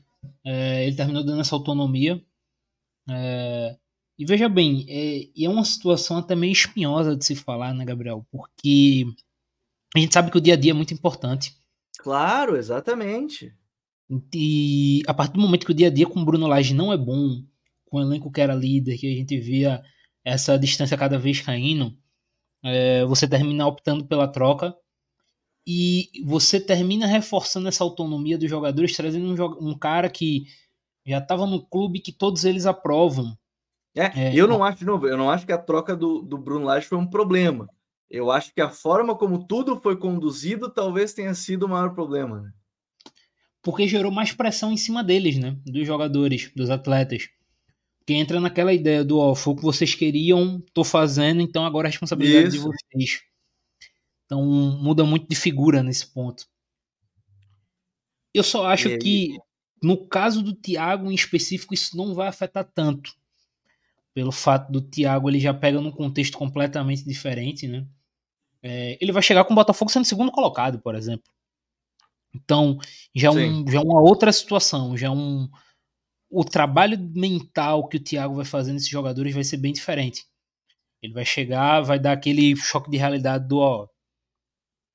[0.44, 2.20] É, ele terminou dando essa autonomia.
[3.08, 3.76] É,
[4.18, 8.26] e veja bem, é, é uma situação até meio espinhosa de se falar, né, Gabriel?
[8.32, 9.06] Porque
[9.94, 11.56] a gente sabe que o dia a dia é muito importante.
[11.98, 13.54] Claro, exatamente.
[14.34, 16.92] E a partir do momento que o dia a dia com o Bruno Lage não
[16.92, 17.44] é bom,
[17.92, 19.82] com o elenco que era líder, que a gente via
[20.24, 21.94] essa distância cada vez caindo,
[22.64, 24.74] é, você termina optando pela troca
[25.66, 30.44] e você termina reforçando essa autonomia dos jogadores, trazendo um, um cara que
[31.06, 33.36] já estava no clube que todos eles aprovam.
[33.94, 36.38] É, é, eu não acho, de novo, eu não acho que a troca do, do
[36.38, 37.68] Bruno Lage foi um problema.
[38.08, 42.40] Eu acho que a forma como tudo foi conduzido talvez tenha sido o maior problema.
[42.40, 42.52] Né?
[43.62, 45.58] Porque gerou mais pressão em cima deles, né?
[45.66, 47.28] Dos jogadores, dos atletas.
[48.06, 51.86] Que entra naquela ideia do, ó, foi o que vocês queriam, tô fazendo, então agora
[51.86, 52.58] a responsabilidade Isso.
[52.58, 53.22] de vocês.
[54.24, 56.46] Então muda muito de figura nesse ponto.
[58.34, 59.36] Eu só acho que
[59.82, 63.14] no caso do Thiago em específico isso não vai afetar tanto.
[64.14, 67.86] Pelo fato do Thiago ele já pega num contexto completamente diferente, né?
[68.62, 71.30] É, ele vai chegar com o Botafogo sendo segundo colocado, por exemplo.
[72.34, 72.78] Então,
[73.14, 75.48] já, um, já é uma outra situação, já é um
[76.32, 80.24] o trabalho mental que o Thiago vai fazer nesses jogadores vai ser bem diferente.
[81.02, 83.86] Ele vai chegar, vai dar aquele choque de realidade do ó,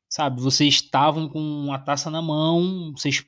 [0.09, 3.25] Sabe, vocês estavam com a taça na mão, vocês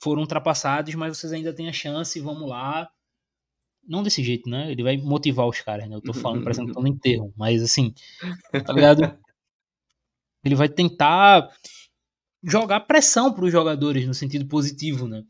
[0.00, 2.88] foram ultrapassados, mas vocês ainda têm a chance, vamos lá.
[3.84, 4.70] Não desse jeito, né?
[4.70, 5.96] Ele vai motivar os caras, né?
[5.96, 7.92] Eu tô falando, parecendo que tô no enterro, mas assim,
[8.64, 9.18] tá ligado?
[10.44, 11.50] Ele vai tentar
[12.44, 15.24] jogar pressão para os jogadores no sentido positivo, né?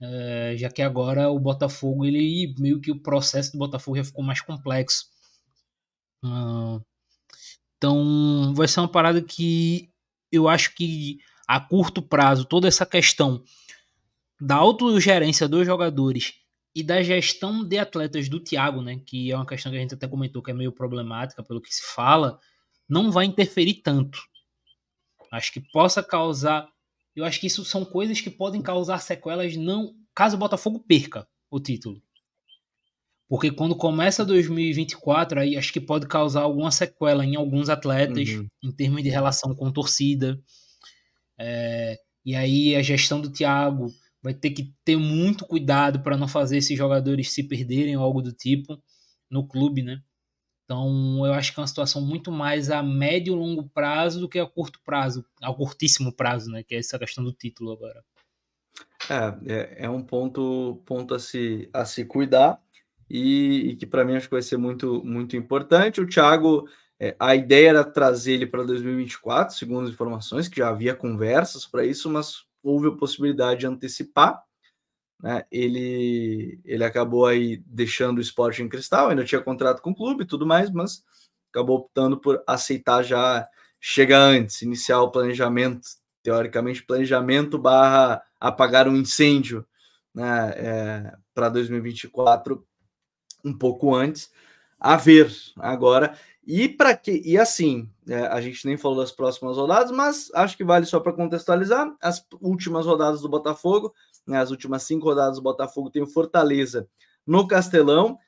[0.00, 4.24] É, já que agora o Botafogo, ele meio que o processo do Botafogo já ficou
[4.24, 5.06] mais complexo.
[7.76, 9.90] Então, vai ser uma parada que
[10.30, 13.42] eu acho que a curto prazo, toda essa questão
[14.40, 16.34] da autogerência dos jogadores
[16.74, 19.94] e da gestão de atletas do Thiago, né, que é uma questão que a gente
[19.94, 22.38] até comentou que é meio problemática pelo que se fala,
[22.88, 24.18] não vai interferir tanto.
[25.32, 26.68] Acho que possa causar,
[27.16, 31.26] eu acho que isso são coisas que podem causar sequelas não, caso o Botafogo perca
[31.50, 32.00] o título.
[33.28, 38.46] Porque quando começa 2024, aí acho que pode causar alguma sequela em alguns atletas, uhum.
[38.62, 40.40] em termos de relação com torcida.
[41.38, 43.88] É, e aí a gestão do Thiago
[44.22, 48.22] vai ter que ter muito cuidado para não fazer esses jogadores se perderem ou algo
[48.22, 48.80] do tipo
[49.30, 50.00] no clube, né?
[50.66, 54.28] Então eu acho que é uma situação muito mais a médio e longo prazo do
[54.28, 56.64] que a curto prazo, ao curtíssimo prazo, né?
[56.64, 58.04] Que é essa questão do título agora.
[59.08, 62.60] É, é, é um ponto, ponto a, se, a se cuidar
[63.08, 66.00] e, e que para mim acho que vai ser muito, muito importante.
[66.00, 70.68] O Thiago, é, a ideia era trazer ele para 2024, segundo as informações, que já
[70.68, 74.42] havia conversas para isso, mas houve a possibilidade de antecipar.
[75.22, 75.44] Né?
[75.50, 80.24] Ele, ele acabou aí deixando o esporte em cristal, ainda tinha contrato com o clube
[80.24, 81.02] e tudo mais, mas
[81.50, 83.48] acabou optando por aceitar já
[83.80, 85.88] chega antes, iniciar o planejamento,
[86.22, 89.64] teoricamente, planejamento barra apagar um incêndio
[90.14, 92.66] né, é, para 2024
[93.44, 94.30] um pouco antes,
[94.78, 96.18] a ver agora.
[96.46, 100.56] E para que e assim, é, a gente nem falou das próximas rodadas, mas acho
[100.56, 103.92] que vale só para contextualizar as últimas rodadas do Botafogo,
[104.26, 106.88] né, as últimas cinco rodadas do Botafogo tem o Fortaleza
[107.26, 108.18] no Castelão.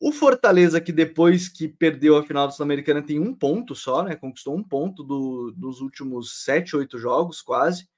[0.00, 4.14] O Fortaleza, que depois que perdeu a final do Sul-Americana, tem um ponto só, né?
[4.14, 7.88] Conquistou um ponto do, dos últimos sete, oito jogos, quase.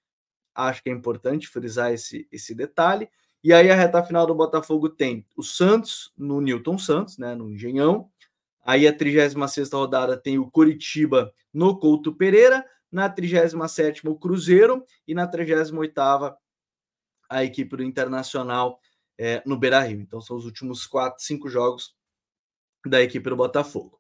[0.55, 3.09] Acho que é importante frisar esse, esse detalhe.
[3.43, 7.51] E aí a reta final do Botafogo tem o Santos no Newton Santos, né, no
[7.51, 8.09] Engenhão.
[8.65, 15.15] Aí a 36 rodada tem o Coritiba no Couto Pereira, na 37 o Cruzeiro e
[15.15, 16.01] na 38
[17.29, 18.81] a equipe do Internacional
[19.19, 20.01] é, no Beira-Rio.
[20.01, 21.95] Então são os últimos quatro, cinco jogos
[22.87, 23.99] da equipe do Botafogo.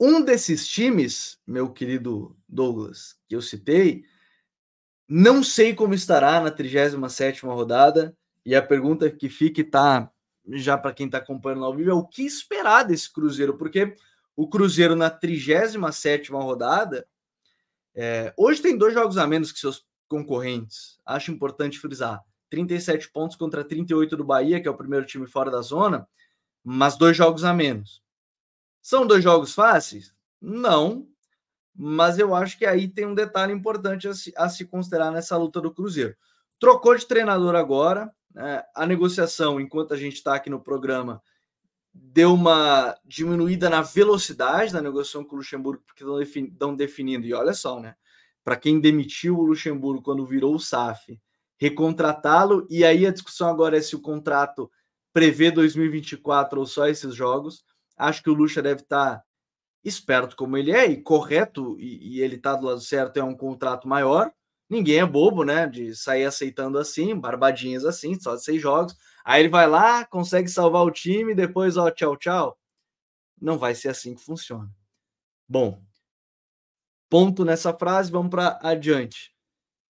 [0.00, 4.04] Um desses times, meu querido Douglas, que eu citei,
[5.08, 10.10] não sei como estará na 37ª rodada, e a pergunta que fica tá
[10.48, 13.96] já para quem está acompanhando ao vivo é o que esperar desse Cruzeiro, porque
[14.36, 17.08] o Cruzeiro na 37 rodada,
[17.94, 21.00] é, hoje tem dois jogos a menos que seus concorrentes.
[21.04, 22.22] Acho importante frisar.
[22.56, 26.08] 37 pontos contra 38 do Bahia, que é o primeiro time fora da zona,
[26.64, 28.02] mas dois jogos a menos.
[28.80, 30.14] São dois jogos fáceis?
[30.40, 31.06] Não,
[31.74, 35.36] mas eu acho que aí tem um detalhe importante a se, a se considerar nessa
[35.36, 36.16] luta do Cruzeiro.
[36.58, 38.62] Trocou de treinador agora, né?
[38.74, 41.22] a negociação, enquanto a gente está aqui no programa,
[41.92, 46.04] deu uma diminuída na velocidade da negociação com o Luxemburgo, porque
[46.40, 47.94] estão definindo, e olha só, né?
[48.42, 51.20] Para quem demitiu o Luxemburgo quando virou o SAF,
[51.58, 54.70] recontratá-lo, e aí a discussão agora é se o contrato
[55.12, 57.64] prevê 2024 ou só esses jogos.
[57.96, 59.24] Acho que o Luxa deve estar tá
[59.82, 63.36] esperto como ele é e correto, e, e ele está do lado certo, é um
[63.36, 64.30] contrato maior.
[64.68, 65.66] Ninguém é bobo, né?
[65.66, 68.96] De sair aceitando assim, barbadinhas assim, só seis jogos.
[69.24, 72.58] Aí ele vai lá, consegue salvar o time, depois, ó, tchau, tchau.
[73.40, 74.68] Não vai ser assim que funciona.
[75.48, 75.80] Bom,
[77.08, 79.35] ponto nessa frase, vamos para adiante.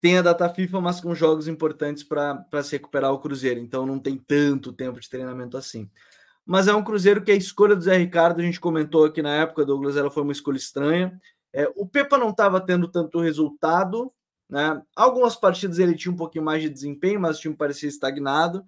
[0.06, 3.98] Tem a data FIFA, mas com jogos importantes para se recuperar o Cruzeiro, então não
[3.98, 5.90] tem tanto tempo de treinamento assim.
[6.44, 9.34] Mas é um Cruzeiro que a escolha do Zé Ricardo, a gente comentou aqui na
[9.34, 11.20] época, Douglas, ela foi uma escolha estranha.
[11.52, 14.12] É, o Pepa não estava tendo tanto resultado,
[14.48, 14.80] né?
[14.94, 18.64] Algumas partidas ele tinha um pouquinho mais de desempenho, mas o time parecia estagnado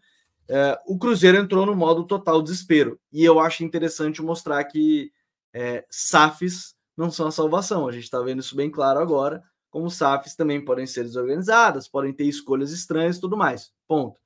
[0.48, 2.98] é, o Cruzeiro entrou no modo total desespero.
[3.12, 5.12] E eu acho interessante mostrar que
[5.52, 7.86] é, SAFs não são a salvação.
[7.86, 9.42] A gente está vendo isso bem claro agora.
[9.70, 13.72] Como SAFs também podem ser desorganizadas, podem ter escolhas estranhas e tudo mais.
[13.86, 14.18] Ponto.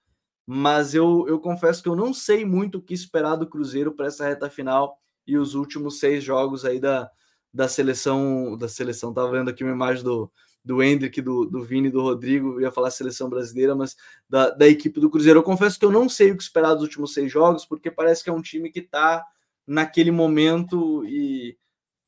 [0.46, 4.06] Mas eu, eu confesso que eu não sei muito o que esperar do Cruzeiro para
[4.06, 7.10] essa reta final e os últimos seis jogos aí da,
[7.52, 8.56] da seleção.
[8.56, 10.30] Da seleção, estava vendo aqui uma imagem do,
[10.64, 13.96] do Hendrick, do, do Vini, do Rodrigo, ia falar seleção brasileira, mas
[14.28, 15.40] da, da equipe do Cruzeiro.
[15.40, 18.22] Eu confesso que eu não sei o que esperar dos últimos seis jogos, porque parece
[18.22, 19.24] que é um time que está
[19.66, 21.56] naquele momento e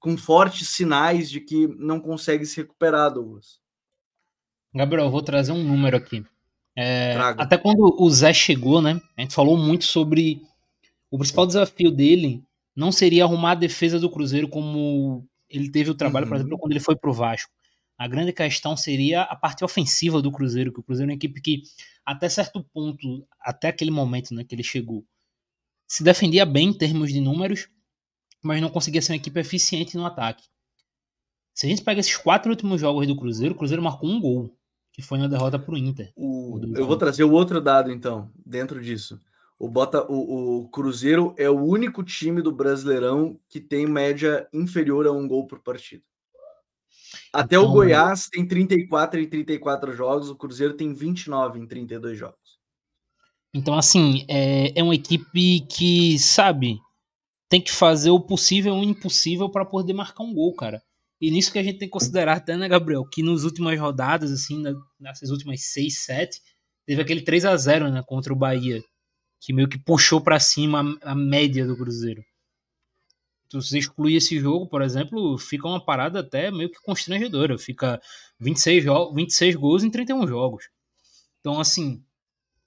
[0.04, 3.58] com fortes sinais de que não consegue se recuperar, Douglas.
[4.74, 6.22] Gabriel, eu vou trazer um número aqui.
[6.76, 9.00] É, até quando o Zé chegou, né?
[9.16, 10.42] A gente falou muito sobre
[11.10, 12.44] o principal desafio dele
[12.76, 16.28] não seria arrumar a defesa do Cruzeiro como ele teve o trabalho, uhum.
[16.28, 17.50] por exemplo, quando ele foi pro Vasco.
[17.96, 21.40] A grande questão seria a parte ofensiva do Cruzeiro, que o Cruzeiro é uma equipe
[21.40, 21.62] que,
[22.04, 25.02] até certo ponto, até aquele momento né, que ele chegou,
[25.88, 27.68] se defendia bem em termos de números,
[28.44, 30.44] mas não conseguia ser uma equipe eficiente no ataque.
[31.54, 34.54] Se a gente pega esses quatro últimos jogos do Cruzeiro, o Cruzeiro marcou um gol,
[34.92, 36.12] que foi na derrota para o Inter.
[36.16, 39.18] Eu vou trazer o outro dado, então, dentro disso.
[39.58, 45.06] O, Bota, o, o, Cruzeiro é o único time do Brasileirão que tem média inferior
[45.06, 46.02] a um gol por partida.
[47.32, 52.18] Até então, o Goiás tem 34 em 34 jogos, o Cruzeiro tem 29 em 32
[52.18, 52.58] jogos.
[53.54, 56.80] Então, assim, é, é uma equipe que, sabe,
[57.48, 60.82] tem que fazer o possível e o impossível para poder marcar um gol, cara.
[61.20, 64.30] E nisso que a gente tem que considerar até, né, Gabriel, que nas últimas rodadas,
[64.30, 64.62] assim,
[64.98, 66.40] nessas últimas 6, 7,
[66.86, 68.82] teve aquele 3 a 0 né, contra o Bahia,
[69.40, 72.22] que meio que puxou para cima a, a média do Cruzeiro
[73.60, 77.58] se você excluir esse jogo, por exemplo, fica uma parada até meio que constrangedora.
[77.58, 78.00] Fica
[78.40, 80.68] 26, 26 gols em 31 jogos.
[81.40, 82.02] Então, assim,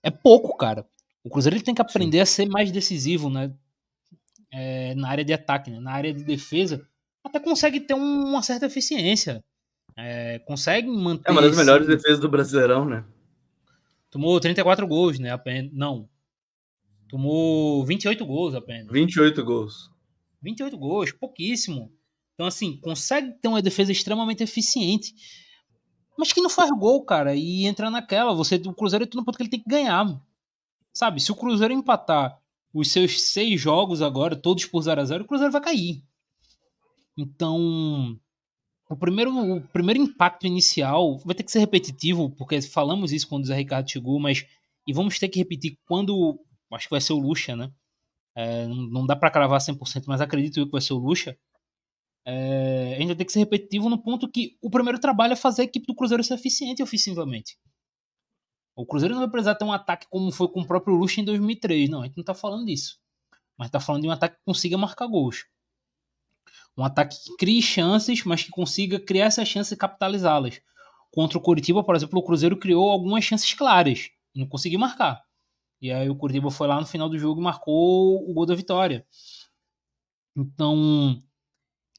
[0.04, 0.88] é pouco, cara.
[1.24, 2.22] O Cruzeiro ele tem que aprender Sim.
[2.22, 3.54] a ser mais decisivo, né?
[4.52, 5.80] É, na área de ataque, né?
[5.80, 6.88] na área de defesa,
[7.24, 9.44] até consegue ter um, uma certa eficiência.
[9.96, 11.30] É, consegue manter.
[11.30, 11.60] É uma das esse...
[11.60, 13.04] melhores defesas do Brasileirão, né?
[14.10, 15.32] Tomou 34 gols, né?
[15.32, 15.72] Apenas.
[15.74, 16.08] Não.
[17.10, 18.92] Tomou 28 gols apenas.
[18.92, 19.90] 28 gols.
[20.42, 21.92] 28 gols, pouquíssimo.
[22.34, 25.14] Então, assim, consegue ter uma defesa extremamente eficiente,
[26.18, 28.34] mas que não faz gol, cara, e entra naquela.
[28.34, 30.06] Você, o Cruzeiro entra no ponto que ele tem que ganhar.
[30.94, 32.40] Sabe, se o Cruzeiro empatar
[32.78, 36.04] os seus seis jogos agora, todos por 0 a 0 o Cruzeiro vai cair.
[37.18, 38.16] Então,
[38.88, 43.44] o primeiro, o primeiro impacto inicial vai ter que ser repetitivo, porque falamos isso quando
[43.44, 44.46] o Zé Ricardo chegou, mas
[44.88, 46.40] e vamos ter que repetir quando,
[46.72, 47.72] acho que vai ser o Lucha, né?
[48.36, 51.36] É, não dá para cravar 100%, mas acredito que vai ser o Lucha.
[52.24, 55.66] É, ainda tem que ser repetitivo no ponto que o primeiro trabalho é fazer a
[55.66, 57.58] equipe do Cruzeiro ser eficiente ofensivamente.
[58.78, 61.26] O Cruzeiro não vai precisar ter um ataque como foi com o próprio Lucha em
[61.26, 61.90] 2003.
[61.90, 63.00] Não, a gente não tá falando disso.
[63.58, 65.46] Mas tá falando de um ataque que consiga marcar gols.
[66.78, 70.62] Um ataque que crie chances, mas que consiga criar essas chances e capitalizá-las.
[71.12, 75.24] Contra o Curitiba, por exemplo, o Cruzeiro criou algumas chances claras e não conseguiu marcar.
[75.82, 78.54] E aí o Curitiba foi lá no final do jogo e marcou o gol da
[78.54, 79.08] vitória.
[80.36, 81.24] Então,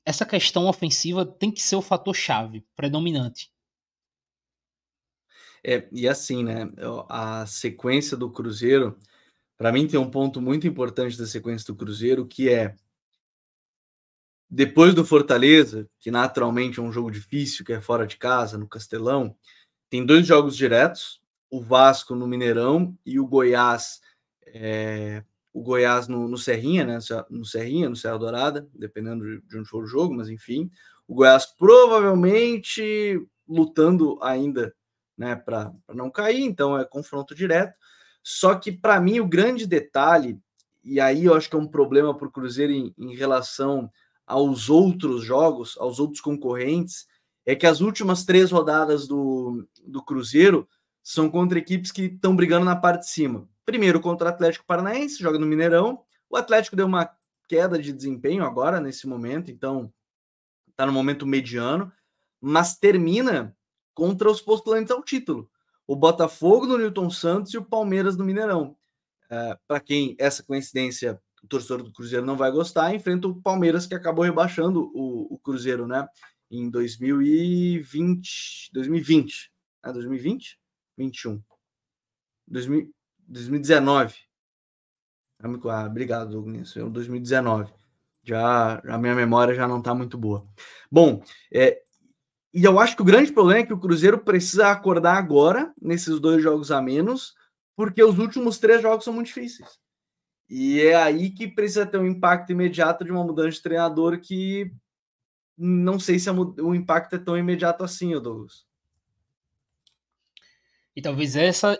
[0.06, 3.50] essa questão ofensiva tem que ser o fator chave, predominante.
[5.64, 6.70] É, e assim, né?
[7.08, 8.98] A sequência do Cruzeiro,
[9.56, 12.74] para mim, tem um ponto muito importante da sequência do Cruzeiro, que é
[14.50, 18.66] depois do Fortaleza, que naturalmente é um jogo difícil, que é fora de casa, no
[18.66, 19.36] Castelão,
[19.90, 24.00] tem dois jogos diretos, o Vasco no Mineirão e o Goiás,
[24.46, 26.98] é, o Goiás no, no, Serrinha, né?
[27.30, 30.70] No Serrinha, no Serra Dourada, dependendo de, onde for o jogo, mas enfim.
[31.06, 34.74] O Goiás provavelmente lutando ainda
[35.18, 37.74] né, para não cair, então é confronto direto.
[38.22, 40.40] Só que para mim o grande detalhe,
[40.84, 43.90] e aí eu acho que é um problema para o Cruzeiro em, em relação
[44.24, 47.06] aos outros jogos, aos outros concorrentes,
[47.44, 50.68] é que as últimas três rodadas do, do Cruzeiro
[51.02, 53.48] são contra equipes que estão brigando na parte de cima.
[53.64, 56.02] Primeiro contra o Atlético Paranaense, joga no Mineirão.
[56.28, 57.10] O Atlético deu uma
[57.48, 59.90] queda de desempenho agora, nesse momento, então
[60.68, 61.90] está no momento mediano,
[62.40, 63.56] mas termina
[63.98, 65.50] contra os postulantes ao título.
[65.84, 68.76] O Botafogo no Newton Santos e o Palmeiras no Mineirão.
[69.28, 73.86] É, Para quem essa coincidência o torcedor do Cruzeiro não vai gostar, enfrenta o Palmeiras
[73.86, 76.06] que acabou rebaixando o, o Cruzeiro, né?
[76.48, 79.52] Em 2020, 2020,
[79.84, 80.60] é 2020,
[80.96, 81.42] 21,
[82.46, 82.94] 2000,
[83.26, 84.14] 2019.
[85.40, 86.72] Ah, obrigado, Douglas.
[86.72, 87.72] 2019.
[88.22, 90.46] Já a minha memória já não está muito boa.
[90.88, 91.20] Bom,
[91.52, 91.82] é,
[92.58, 96.18] e eu acho que o grande problema é que o Cruzeiro precisa acordar agora, nesses
[96.18, 97.32] dois jogos a menos,
[97.76, 99.78] porque os últimos três jogos são muito difíceis.
[100.50, 104.72] E é aí que precisa ter um impacto imediato de uma mudança de treinador que
[105.56, 108.66] não sei se o impacto é tão imediato assim, Douglas.
[110.96, 111.78] E talvez essa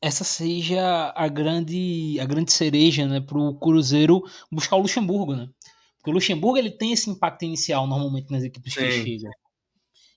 [0.00, 5.50] essa seja a grande a grande cereja, né, para o Cruzeiro buscar o Luxemburgo, né?
[5.98, 8.80] Porque o Luxemburgo ele tem esse impacto inicial normalmente nas equipes Sim.
[8.80, 9.30] que ele chega.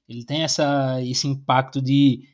[0.07, 2.27] Ele tem essa, esse impacto de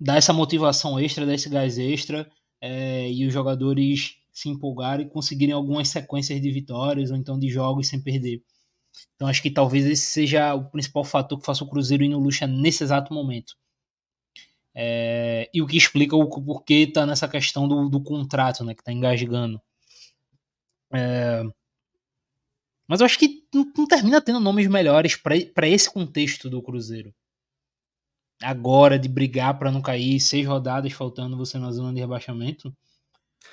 [0.00, 2.30] dar essa motivação extra, dar esse gás extra
[2.60, 7.48] é, e os jogadores se empolgarem e conseguirem algumas sequências de vitórias ou então de
[7.48, 8.42] jogos sem perder.
[9.14, 12.18] Então acho que talvez esse seja o principal fator que faça o Cruzeiro ir no
[12.18, 13.54] Lucha nesse exato momento.
[14.74, 18.80] É, e o que explica o porquê está nessa questão do, do, contrato, né, que
[18.80, 19.60] está engasgando.
[20.92, 21.42] É,
[22.88, 27.14] mas eu acho que não, não termina tendo nomes melhores para esse contexto do Cruzeiro.
[28.42, 32.74] Agora, de brigar para não cair, seis rodadas faltando você na zona de rebaixamento.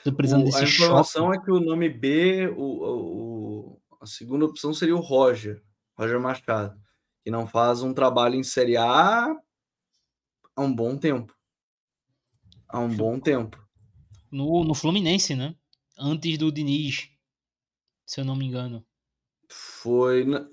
[0.03, 1.37] Tô precisando o, desse A informação choque.
[1.37, 5.61] é que o nome B, o, o, a segunda opção seria o Roger,
[5.97, 6.79] Roger Machado,
[7.23, 9.35] que não faz um trabalho em Série A
[10.55, 11.35] há um bom tempo.
[12.67, 13.63] Há um bom tempo.
[14.31, 15.55] No, no Fluminense, né?
[15.97, 17.09] Antes do Diniz,
[18.05, 18.85] se eu não me engano.
[19.49, 20.25] Foi.
[20.25, 20.47] Na...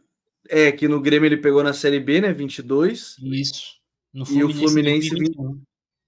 [0.48, 2.32] É, que no Grêmio ele pegou na Série B, né?
[2.32, 3.16] 22.
[3.18, 3.80] Isso.
[4.12, 5.08] No Fluminense, e o Fluminense.
[5.10, 5.62] 2021.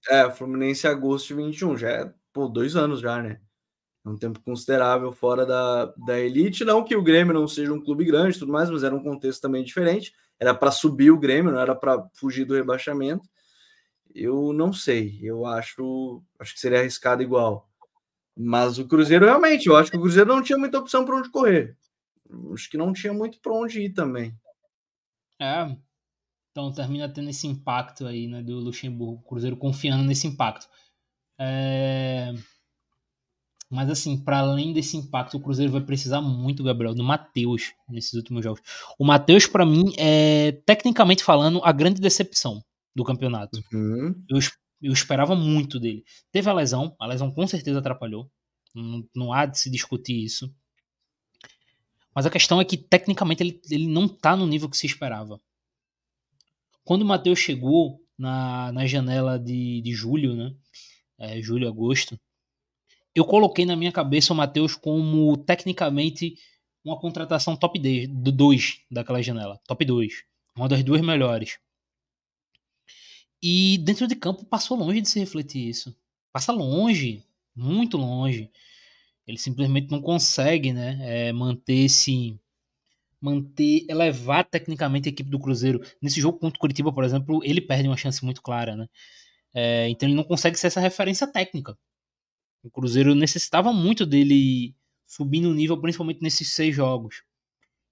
[0.09, 1.77] É, Fluminense agosto de 21.
[1.77, 3.41] Já é, pô, dois anos já, né?
[4.05, 6.65] É um tempo considerável fora da, da elite.
[6.65, 9.41] Não que o Grêmio não seja um clube grande tudo mais, mas era um contexto
[9.41, 10.13] também diferente.
[10.39, 13.27] Era para subir o Grêmio, não era para fugir do rebaixamento.
[14.15, 15.19] Eu não sei.
[15.23, 17.71] Eu acho, acho que seria arriscado igual.
[18.37, 21.31] Mas o Cruzeiro realmente, eu acho que o Cruzeiro não tinha muita opção para onde
[21.31, 21.77] correr
[22.53, 24.35] acho que não tinha muito para onde ir também.
[25.41, 25.77] É,
[26.55, 30.69] então termina tendo esse impacto aí, né, do Luxemburgo, o Cruzeiro confiando nesse impacto.
[31.37, 32.33] É...
[33.69, 38.13] Mas assim, para além desse impacto, o Cruzeiro vai precisar muito, Gabriel, do Matheus nesses
[38.13, 38.61] últimos jogos.
[38.97, 42.63] O Matheus, para mim, é tecnicamente falando a grande decepção
[42.95, 43.59] do campeonato.
[43.73, 44.15] Uhum.
[44.31, 44.39] Eu,
[44.81, 46.05] eu esperava muito dele.
[46.31, 48.31] Teve a lesão, a lesão com certeza atrapalhou.
[48.73, 50.55] Não, não há de se discutir isso.
[52.15, 55.41] Mas a questão é que, tecnicamente, ele, ele não tá no nível que se esperava.
[56.85, 60.55] Quando o Matheus chegou na, na janela de, de julho, né?
[61.19, 62.19] É, julho, agosto,
[63.15, 66.37] eu coloquei na minha cabeça o Matheus como, tecnicamente,
[66.85, 69.59] uma contratação top 2 daquela janela.
[69.67, 70.25] Top 2.
[70.57, 71.59] Uma das duas melhores.
[73.43, 75.97] E dentro de campo passou longe de se refletir isso.
[76.33, 77.23] Passa longe,
[77.55, 78.51] muito longe.
[79.27, 82.39] Ele simplesmente não consegue, né, é, manter esse
[83.21, 85.81] manter, elevar tecnicamente a equipe do Cruzeiro.
[86.01, 88.87] Nesse jogo contra o Curitiba, por exemplo, ele perde uma chance muito clara, né?
[89.55, 91.79] É, então ele não consegue ser essa referência técnica.
[92.63, 94.75] O Cruzeiro necessitava muito dele
[95.07, 97.23] subir no nível, principalmente nesses seis jogos.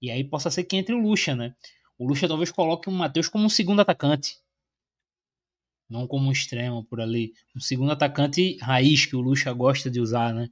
[0.01, 1.55] E aí possa ser que entre o Lucha, né?
[1.97, 4.37] O Lucha talvez coloque o Matheus como um segundo atacante.
[5.89, 7.33] Não como um extremo por ali.
[7.55, 10.49] Um segundo atacante raiz que o Lucha gosta de usar, né?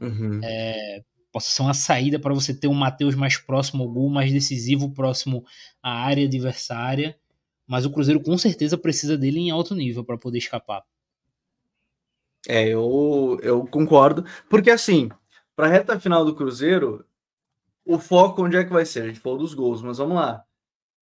[0.00, 0.40] Uhum.
[0.42, 4.32] É, possa ser uma saída para você ter um Matheus mais próximo ao gol, mais
[4.32, 5.44] decisivo, próximo
[5.82, 7.18] à área adversária.
[7.66, 10.82] Mas o Cruzeiro com certeza precisa dele em alto nível para poder escapar.
[12.48, 14.24] É, eu, eu concordo.
[14.48, 15.10] Porque assim,
[15.54, 17.04] para a reta final do Cruzeiro,
[17.84, 19.02] o foco onde é que vai ser?
[19.02, 20.44] A gente falou dos gols, mas vamos lá.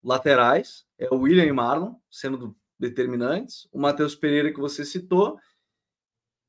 [0.03, 5.39] Laterais, é o William e Marlon sendo determinantes, o Matheus Pereira que você citou,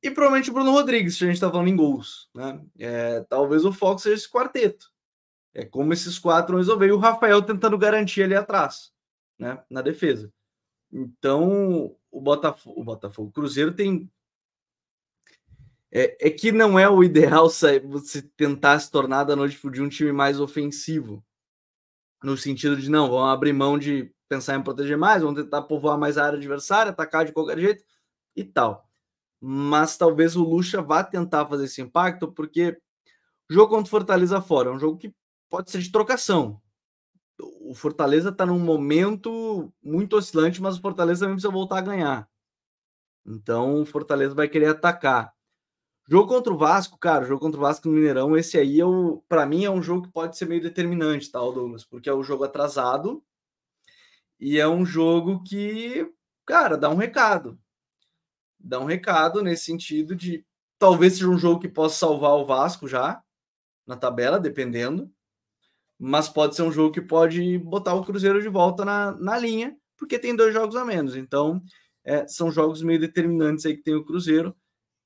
[0.02, 2.30] e provavelmente o Bruno Rodrigues, se a gente está falando em gols.
[2.34, 2.62] Né?
[2.78, 4.92] É, talvez o foco seja esse quarteto.
[5.54, 6.88] É como esses quatro vão resolver.
[6.88, 8.92] E o Rafael tentando garantir ali atrás,
[9.40, 9.64] né?
[9.70, 10.32] Na defesa.
[10.92, 14.10] Então, o Botafogo, o Botafogo, Cruzeiro tem.
[15.92, 19.90] É, é que não é o ideal você tentar se tornar da noite de um
[19.90, 21.26] time mais ofensivo.
[22.22, 25.98] No sentido de, não, vão abrir mão de pensar em proteger mais, vão tentar povoar
[25.98, 27.84] mais a área adversária, atacar de qualquer jeito
[28.36, 28.87] e tal.
[29.40, 32.78] Mas talvez o Lucha vá tentar fazer esse impacto, porque
[33.50, 35.14] o jogo contra o Fortaleza fora é um jogo que
[35.50, 36.62] pode ser de trocação.
[37.62, 42.30] O Fortaleza está num momento muito oscilante, mas o Fortaleza também precisa voltar a ganhar.
[43.26, 45.34] Então o Fortaleza vai querer atacar.
[46.10, 48.86] Jogo contra o Vasco, cara, jogo contra o Vasco no Mineirão, esse aí, é
[49.28, 51.84] para mim, é um jogo que pode ser meio determinante, tá, Douglas?
[51.84, 53.22] Porque é um jogo atrasado
[54.40, 56.10] e é um jogo que,
[56.46, 57.60] cara, dá um recado.
[58.60, 60.46] Dá um recado nesse sentido de
[60.80, 63.22] talvez seja um jogo que possa salvar o Vasco já
[63.86, 65.12] na tabela, dependendo.
[66.00, 69.76] Mas pode ser um jogo que pode botar o Cruzeiro de volta na, na linha,
[69.98, 71.16] porque tem dois jogos a menos.
[71.16, 71.62] Então,
[72.04, 74.56] é, são jogos meio determinantes aí que tem o Cruzeiro.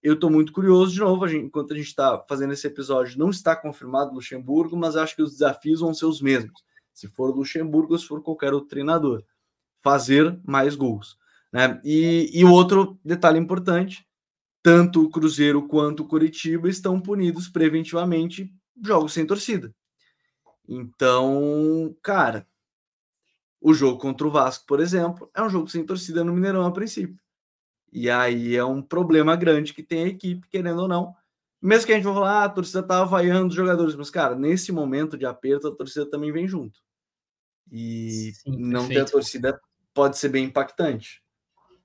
[0.04, 3.20] Eu estou muito curioso de novo, a gente, enquanto a gente está fazendo esse episódio,
[3.20, 6.62] não está confirmado Luxemburgo, mas acho que os desafios vão ser os mesmos
[6.94, 9.24] se for Luxemburgo se for qualquer outro treinador,
[9.82, 11.18] fazer mais gols.
[11.52, 11.80] Né?
[11.84, 14.08] E, e outro detalhe importante:
[14.64, 19.74] tanto o Cruzeiro quanto o Curitiba estão punidos preventivamente jogos sem torcida.
[20.68, 22.48] Então, cara,
[23.60, 26.72] o jogo contra o Vasco, por exemplo, é um jogo sem torcida no Mineirão a
[26.72, 27.20] princípio.
[27.92, 31.14] E aí é um problema grande que tem a equipe, querendo ou não,
[31.62, 34.34] mesmo que a gente vá falar, ah, a torcida tá vaiando os jogadores, mas, cara,
[34.34, 36.80] nesse momento de aperto, a torcida também vem junto.
[37.72, 39.62] E Sim, não ter a torcida
[39.94, 41.22] pode ser bem impactante.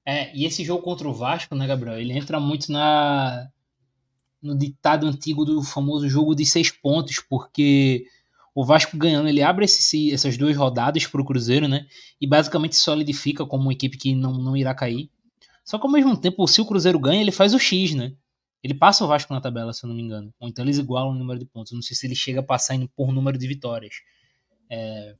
[0.06, 1.98] É, e esse jogo contra o Vasco, né, Gabriel?
[1.98, 3.48] Ele entra muito na
[4.40, 8.06] no ditado antigo do famoso jogo de seis pontos, porque
[8.54, 11.86] o Vasco ganhando, ele abre esse, essas duas rodadas para o Cruzeiro, né?
[12.20, 15.10] E basicamente solidifica como uma equipe que não, não irá cair.
[15.64, 18.14] Só que ao mesmo tempo, se o Cruzeiro ganha, ele faz o X, né?
[18.62, 20.32] Ele passa o Vasco na tabela, se eu não me engano.
[20.38, 21.72] Ou então eles igualam o número de pontos.
[21.72, 23.96] Não sei se ele chega a passar por número de vitórias.
[24.70, 25.16] É...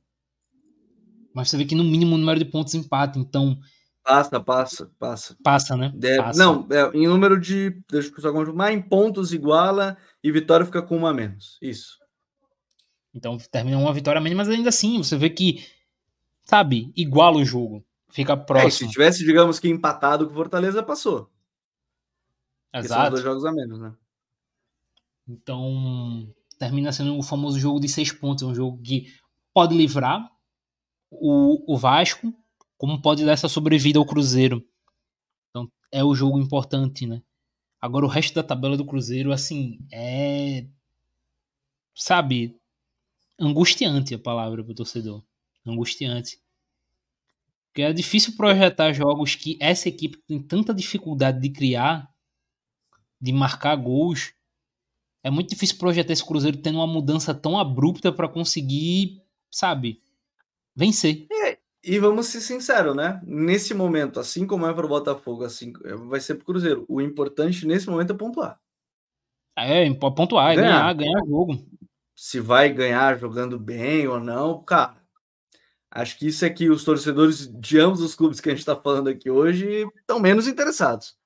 [1.33, 3.19] Mas você vê que no mínimo o número de pontos empata.
[3.19, 3.59] Então.
[4.07, 5.37] Passa, passa, passa.
[5.43, 5.93] Passa, né?
[6.01, 6.39] É, passa.
[6.39, 7.71] Não, é, em número de.
[7.91, 8.71] Deixa eu só confirmar.
[8.71, 11.57] Em pontos iguala e vitória fica com uma menos.
[11.61, 11.99] Isso.
[13.13, 15.67] Então termina uma vitória menos, mas ainda assim, você vê que.
[16.45, 17.85] Sabe, iguala o jogo.
[18.09, 18.67] Fica próximo.
[18.67, 21.29] É, se tivesse, digamos que empatado com o Fortaleza, passou.
[22.73, 23.01] Exato.
[23.01, 23.93] são dois jogos a menos, né?
[25.27, 28.41] Então, termina sendo o famoso jogo de seis pontos.
[28.41, 29.13] É um jogo que
[29.53, 30.31] pode livrar
[31.11, 32.33] o, o Vasco,
[32.77, 34.65] como pode dar essa sobrevida ao Cruzeiro.
[35.49, 37.21] Então, é o jogo importante, né?
[37.79, 40.65] Agora, o resto da tabela do Cruzeiro, assim, é.
[41.95, 42.55] Sabe?
[43.39, 45.23] Angustiante a palavra para o torcedor.
[45.65, 46.39] Angustiante.
[47.67, 52.11] Porque é difícil projetar jogos que essa equipe tem tanta dificuldade de criar
[53.19, 54.33] de marcar gols,
[55.23, 59.21] é muito difícil projetar esse Cruzeiro tendo uma mudança tão abrupta para conseguir,
[59.51, 60.01] sabe,
[60.75, 61.27] vencer.
[61.87, 63.21] É, e vamos ser sinceros, né?
[63.25, 66.85] Nesse momento, assim como é para o Botafogo, assim é, vai ser para o Cruzeiro.
[66.87, 68.59] O importante nesse momento é pontuar.
[69.57, 71.65] É, pontuar, é ganhar, ganhar, ganhar jogo.
[72.15, 74.97] Se vai ganhar jogando bem ou não, cara.
[75.89, 78.75] Acho que isso é que os torcedores de ambos os clubes que a gente está
[78.75, 81.17] falando aqui hoje estão menos interessados.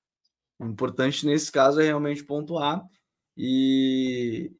[0.59, 2.85] O importante nesse caso é realmente pontuar.
[3.35, 4.51] E,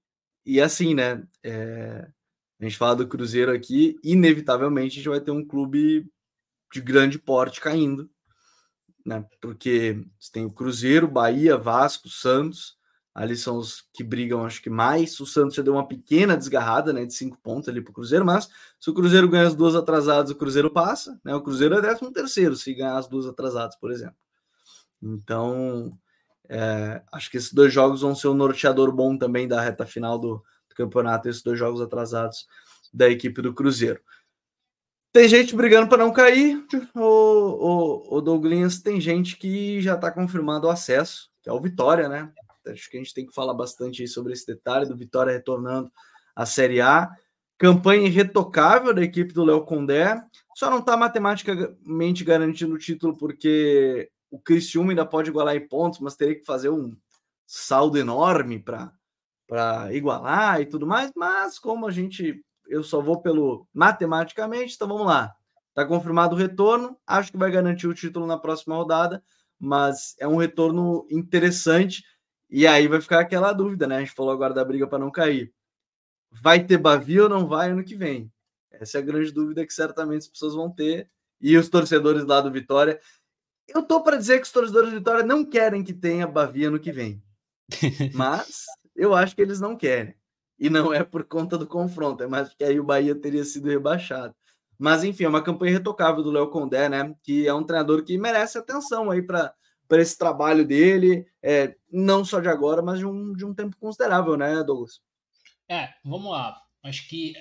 [0.46, 1.24] e assim, né?
[1.44, 2.08] É,
[2.62, 6.08] a gente fala do Cruzeiro aqui, inevitavelmente a gente vai ter um clube
[6.72, 8.08] de grande porte caindo,
[9.04, 9.26] né?
[9.42, 12.78] Porque você tem o Cruzeiro, Bahia, Vasco, Santos,
[13.16, 15.20] ali são os que brigam, acho que mais.
[15.20, 17.04] O Santos já deu uma pequena desgarrada, né?
[17.04, 18.48] De cinco pontos ali para o Cruzeiro, mas
[18.80, 21.34] se o Cruzeiro ganha as duas atrasadas, o Cruzeiro passa, né?
[21.34, 24.16] O Cruzeiro é 13 terceiro se ganhar as duas atrasadas, por exemplo.
[25.02, 25.98] Então,
[26.48, 30.20] é, acho que esses dois jogos vão ser um norteador bom também da reta final
[30.20, 32.48] do, do campeonato, esses dois jogos atrasados
[32.94, 34.02] da equipe do Cruzeiro.
[35.14, 36.66] Tem gente brigando para não cair,
[36.96, 41.60] o, o, o Douglas, tem gente que já está confirmando o acesso, que é o
[41.60, 42.32] Vitória, né?
[42.68, 45.92] Acho que a gente tem que falar bastante sobre esse detalhe do Vitória retornando
[46.36, 47.10] à Série A.
[47.58, 50.20] Campanha irretocável da equipe do Léo Condé,
[50.56, 56.00] só não está matematicamente garantindo o título porque o Criciúma ainda pode igualar em pontos,
[56.00, 56.96] mas teria que fazer um
[57.46, 58.92] saldo enorme para
[59.92, 61.12] igualar e tudo mais.
[61.16, 65.34] Mas como a gente, eu só vou pelo matematicamente, então vamos lá.
[65.70, 69.24] Está confirmado o retorno, acho que vai garantir o título na próxima rodada,
[69.58, 72.04] mas é um retorno interessante.
[72.50, 73.98] E aí vai ficar aquela dúvida, né?
[73.98, 75.54] A gente falou agora da briga para não cair.
[76.32, 78.32] vai ter Bavi ou não vai ano que vem?
[78.72, 81.10] Essa é a grande dúvida que certamente as pessoas vão ter.
[81.40, 83.00] E os torcedores lá do Vitória.
[83.68, 86.80] Eu tô para dizer que os torcedores do Vitória não querem que tenha Bavi ano
[86.80, 87.24] que vem.
[88.14, 88.66] Mas
[88.96, 90.16] eu acho que eles não querem.
[90.60, 93.68] E não é por conta do confronto, é mais porque aí o Bahia teria sido
[93.68, 94.36] rebaixado.
[94.78, 97.16] Mas enfim, é uma campanha retocável do Léo Condé, né?
[97.24, 99.54] Que é um treinador que merece atenção aí para
[99.92, 104.36] esse trabalho dele, é, não só de agora, mas de um, de um tempo considerável,
[104.38, 105.02] né, Douglas?
[105.70, 106.60] É, vamos lá.
[106.84, 107.34] Acho que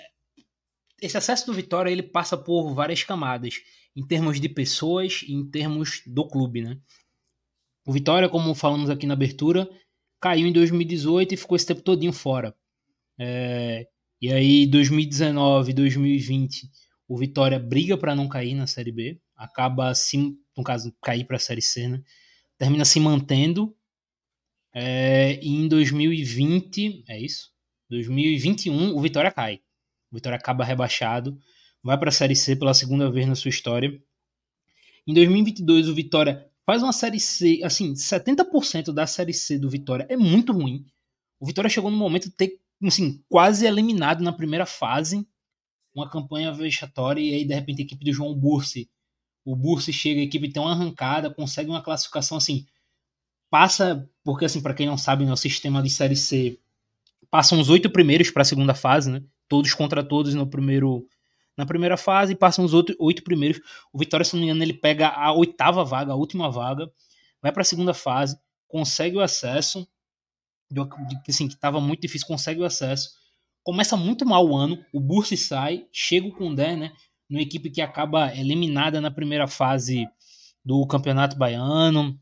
[1.00, 3.54] esse acesso do Vitória ele passa por várias camadas,
[3.96, 6.78] em termos de pessoas e em termos do clube, né?
[7.86, 9.68] O Vitória, como falamos aqui na abertura,
[10.20, 12.54] caiu em 2018 e ficou esse tempo todinho fora.
[13.18, 13.86] É,
[14.20, 16.70] e aí, 2019, 2020,
[17.08, 21.36] o Vitória briga para não cair na Série B, acaba, assim, no caso, cair para
[21.36, 22.02] a Série C, né?
[22.58, 23.74] termina se mantendo.
[24.74, 27.50] É, e em 2020, é isso?
[27.88, 29.60] 2021, o Vitória cai.
[30.12, 31.38] O Vitória acaba rebaixado,
[31.82, 33.90] vai para a Série C pela segunda vez na sua história.
[35.06, 40.06] Em 2022, o Vitória faz uma Série C, assim, 70% da Série C do Vitória
[40.08, 40.84] é muito ruim.
[41.38, 45.26] O Vitória chegou no momento de ter, assim, quase eliminado na primeira fase,
[45.94, 48.88] uma campanha vexatória, e aí, de repente, a equipe do João Bursi
[49.44, 52.66] o Bursi chega, a equipe tem uma arrancada, consegue uma classificação assim,
[53.50, 56.58] passa, porque assim, para quem não sabe, né, sistema de Série C,
[57.30, 59.22] passam os oito primeiros para a segunda fase, né?
[59.48, 61.06] Todos contra todos no primeiro
[61.56, 63.60] na primeira fase, passam os outro, oito primeiros.
[63.92, 66.90] O Vitória, se não me engano, ele pega a oitava vaga, a última vaga,
[67.42, 68.38] vai para a segunda fase,
[68.68, 69.86] consegue o acesso,
[71.28, 73.10] assim, que estava muito difícil, consegue o acesso.
[73.62, 76.92] Começa muito mal o ano, o Bursi sai, chega o Condé, né?
[77.30, 80.08] numa equipe que acaba eliminada na primeira fase
[80.64, 82.18] do Campeonato Baiano,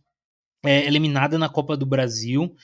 [0.62, 2.54] é, eliminada na Copa do Brasil,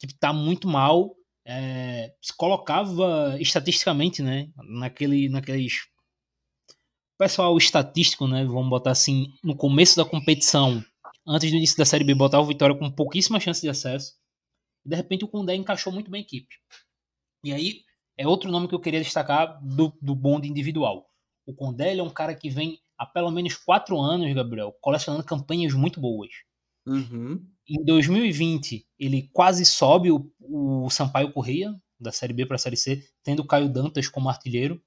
[0.00, 1.14] que está muito mal,
[1.46, 5.86] é, se colocava estatisticamente, né, naquele, naqueles
[7.18, 10.84] pessoal estatístico, né, vamos botar assim, no começo da competição,
[11.26, 14.14] antes do início da Série B, botar o Vitória com pouquíssima chance de acesso,
[14.84, 16.54] de repente o Condé encaixou muito bem a equipe.
[17.44, 17.80] E aí,
[18.16, 21.06] é outro nome que eu queria destacar do, do bonde individual.
[21.46, 25.74] O Condé é um cara que vem há pelo menos quatro anos, Gabriel, colecionando campanhas
[25.74, 26.30] muito boas.
[26.86, 27.44] Uhum.
[27.68, 32.76] Em 2020, ele quase sobe o, o Sampaio Correia, da Série B para a Série
[32.76, 34.80] C, tendo o Caio Dantas como artilheiro.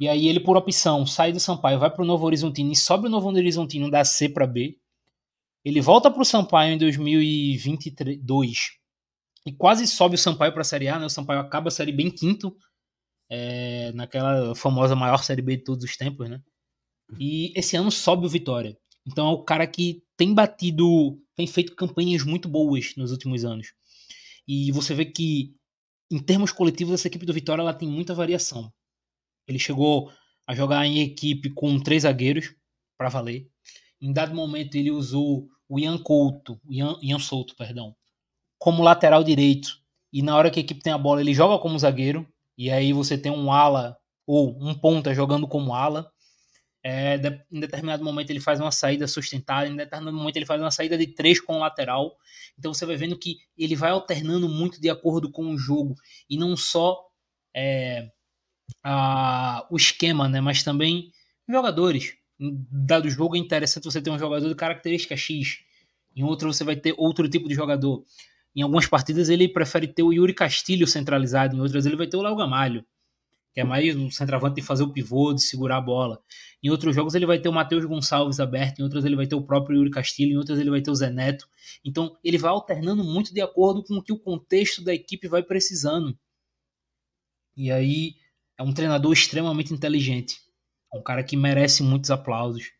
[0.00, 3.06] E aí ele, por opção, sai do Sampaio, vai para o Novo Horizontino e sobe
[3.06, 4.78] o Novo Horizontino da C para B.
[5.62, 8.70] Ele volta para o Sampaio em 2022
[9.44, 10.98] e quase sobe o Sampaio para a Série A.
[10.98, 11.04] Né?
[11.04, 12.56] O Sampaio acaba a Série B em quinto,
[13.28, 16.40] é, naquela famosa maior Série B de todos os tempos, né?
[17.18, 18.78] E esse ano sobe o Vitória.
[19.06, 23.74] Então é o cara que tem batido, tem feito campanhas muito boas nos últimos anos.
[24.48, 25.54] E você vê que,
[26.10, 28.72] em termos coletivos, essa equipe do Vitória ela tem muita variação.
[29.50, 30.10] Ele chegou
[30.46, 32.54] a jogar em equipe com três zagueiros,
[32.96, 33.48] para valer.
[34.00, 37.96] Em dado momento, ele usou o Ian Couto, o Ian, Ian Souto, perdão,
[38.58, 39.80] como lateral direito.
[40.12, 42.28] E na hora que a equipe tem a bola, ele joga como zagueiro
[42.58, 43.96] e aí você tem um ala
[44.26, 46.10] ou um ponta jogando como ala.
[46.84, 47.16] É,
[47.50, 50.98] em determinado momento ele faz uma saída sustentada, em determinado momento ele faz uma saída
[50.98, 52.16] de três com lateral.
[52.58, 55.94] Então você vai vendo que ele vai alternando muito de acordo com o jogo
[56.28, 56.98] e não só
[57.56, 58.10] é,
[58.82, 61.10] a, o esquema, né, mas também
[61.48, 62.14] jogadores.
[62.38, 65.58] Dado jogo é interessante você ter um jogador de característica X,
[66.16, 68.04] em outro você vai ter outro tipo de jogador.
[68.54, 72.16] Em algumas partidas ele prefere ter o Yuri Castilho centralizado, em outras ele vai ter
[72.16, 72.84] o Léo Gamalho,
[73.52, 76.22] que é mais um centroavante de fazer o pivô, de segurar a bola.
[76.62, 79.34] Em outros jogos ele vai ter o Matheus Gonçalves aberto, em outros ele vai ter
[79.34, 81.48] o próprio Yuri Castilho, em outras ele vai ter o Zé Neto.
[81.84, 85.42] Então ele vai alternando muito de acordo com o que o contexto da equipe vai
[85.42, 86.16] precisando.
[87.56, 88.14] E aí
[88.60, 90.38] é um treinador extremamente inteligente.
[90.92, 92.70] É um cara que merece muitos aplausos.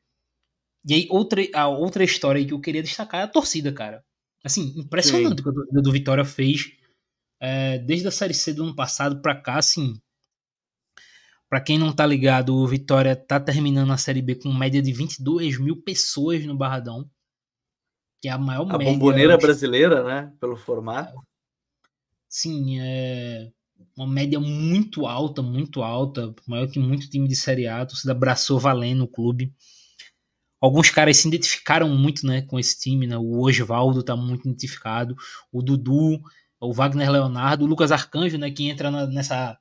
[0.87, 4.05] E aí, outra, a outra história que eu queria destacar é a torcida, cara.
[4.45, 6.73] Assim, impressionante o que a torcida do Vitória fez
[7.41, 9.99] é, desde a Série C do ano passado para cá, assim.
[11.49, 14.93] Para quem não tá ligado, o Vitória tá terminando a Série B com média de
[14.93, 17.11] 22 mil pessoas no Barradão.
[18.21, 18.93] Que é a maior a média.
[18.93, 20.31] A bomboneira brasileira, né?
[20.39, 21.15] Pelo formato.
[22.29, 23.51] Sim, é
[24.03, 26.35] uma média muito alta, muito alta.
[26.47, 27.83] Maior que muito time de Série A.
[27.83, 29.53] A torcida abraçou valendo o clube
[30.61, 33.17] alguns caras se identificaram muito né, com esse time, né?
[33.17, 35.17] O Osvaldo tá muito identificado,
[35.51, 36.21] o Dudu,
[36.61, 39.59] o Wagner Leonardo, o Lucas Arcanjo, né, que entra na, nessa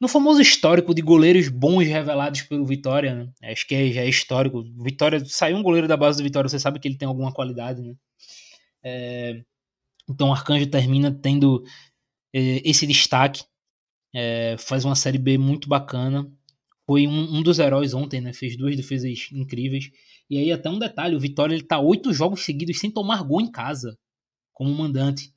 [0.00, 3.52] no famoso histórico de goleiros bons revelados pelo Vitória, né?
[3.52, 4.64] Acho que é, já é histórico.
[4.82, 7.82] Vitória saiu um goleiro da base do Vitória, você sabe que ele tem alguma qualidade,
[7.82, 7.94] né?
[8.82, 9.42] É,
[10.08, 11.62] então o Arcanjo termina tendo
[12.32, 13.44] esse destaque.
[14.12, 16.30] É, faz uma Série B muito bacana.
[16.86, 18.32] Foi um, um, dos heróis ontem, né?
[18.32, 19.90] Fez duas defesas incríveis.
[20.28, 23.40] E aí, até um detalhe: o Vitória ele tá oito jogos seguidos sem tomar gol
[23.40, 23.96] em casa,
[24.52, 25.32] como mandante.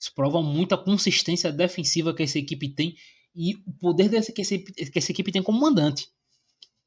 [0.00, 2.94] Isso prova muita consistência defensiva que essa equipe tem
[3.34, 6.08] e o poder dessa, que, essa, que essa equipe tem como mandante.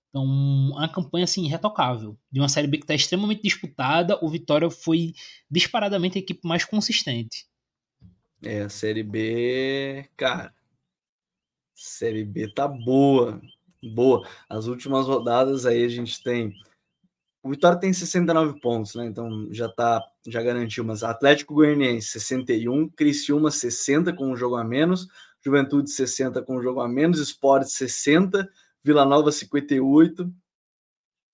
[0.10, 2.18] Então, uma campanha assim retocável.
[2.30, 5.14] De uma Série B que está extremamente disputada, o Vitória foi
[5.50, 7.46] disparadamente a equipe mais consistente.
[8.44, 10.54] É, a Série B, cara.
[11.76, 13.42] Série B tá boa.
[13.84, 14.28] Boa.
[14.50, 16.54] As últimas rodadas aí a gente tem.
[17.44, 19.06] O Vitória tem 69 pontos, né?
[19.06, 24.64] Então já tá, já garantiu, mas Atlético Goianiense 61, Criciúma 60 com um jogo a
[24.64, 25.08] menos,
[25.44, 28.48] Juventude 60 com um jogo a menos, Sport 60,
[28.84, 30.32] Vila Nova 58.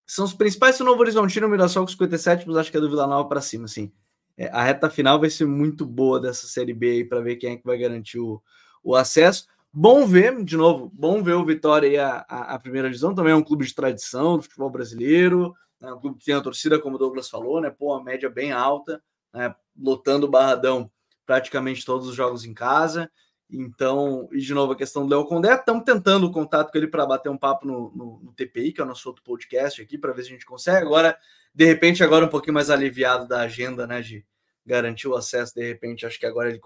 [0.06, 2.90] São os principais, o Novo Horizontino, o Mirassol com 57, mas acho que é do
[2.90, 3.92] Vila Nova para cima, assim.
[4.38, 7.58] É, a reta final vai ser muito boa dessa Série B para ver quem é
[7.58, 8.42] que vai garantir o,
[8.84, 9.48] o acesso.
[9.74, 13.14] Bom ver, de novo, bom ver o Vitória e a, a, a, primeira divisão.
[13.14, 15.92] Também é um clube de tradição do futebol brasileiro, né?
[15.92, 17.70] um clube que tem a torcida, como o Douglas falou, né?
[17.70, 19.02] Pô, a média bem alta,
[19.34, 19.54] né?
[19.78, 20.90] lotando o Barradão
[21.26, 23.12] praticamente todos os jogos em casa.
[23.50, 26.88] Então, e de novo, a questão do Léo Condé, estamos tentando o contato com ele
[26.88, 29.98] para bater um papo no, no, no, TPI, que é o nosso outro podcast aqui,
[29.98, 30.86] para ver se a gente consegue.
[30.86, 31.18] Agora,
[31.58, 34.24] de repente, agora um pouquinho mais aliviado da agenda, né, de
[34.64, 36.62] garantir o acesso, de repente, acho que agora ele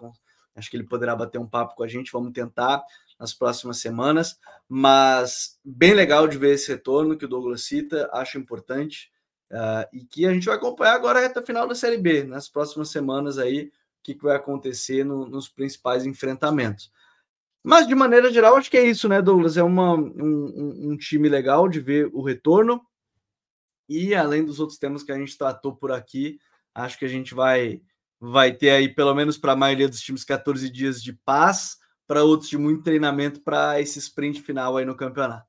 [0.53, 2.11] acho que ele poderá bater um papo com a gente.
[2.11, 2.83] Vamos tentar
[3.17, 4.37] nas próximas semanas,
[4.67, 9.09] mas bem legal de ver esse retorno que o Douglas cita, acho importante.
[9.49, 12.49] Uh, e que a gente vai acompanhar agora a reta final da Série B, nas
[12.49, 13.71] próximas semanas aí,
[14.03, 16.91] que, que vai acontecer no, nos principais enfrentamentos.
[17.63, 19.55] Mas, de maneira geral, acho que é isso, né, Douglas?
[19.55, 22.85] É uma, um, um time legal de ver o retorno.
[23.87, 26.39] E, além dos outros temas que a gente tratou por aqui,
[26.73, 27.81] acho que a gente vai,
[28.19, 31.77] vai ter aí, pelo menos para a maioria dos times, 14 dias de paz,
[32.07, 35.47] para outros de muito treinamento para esse sprint final aí no campeonato.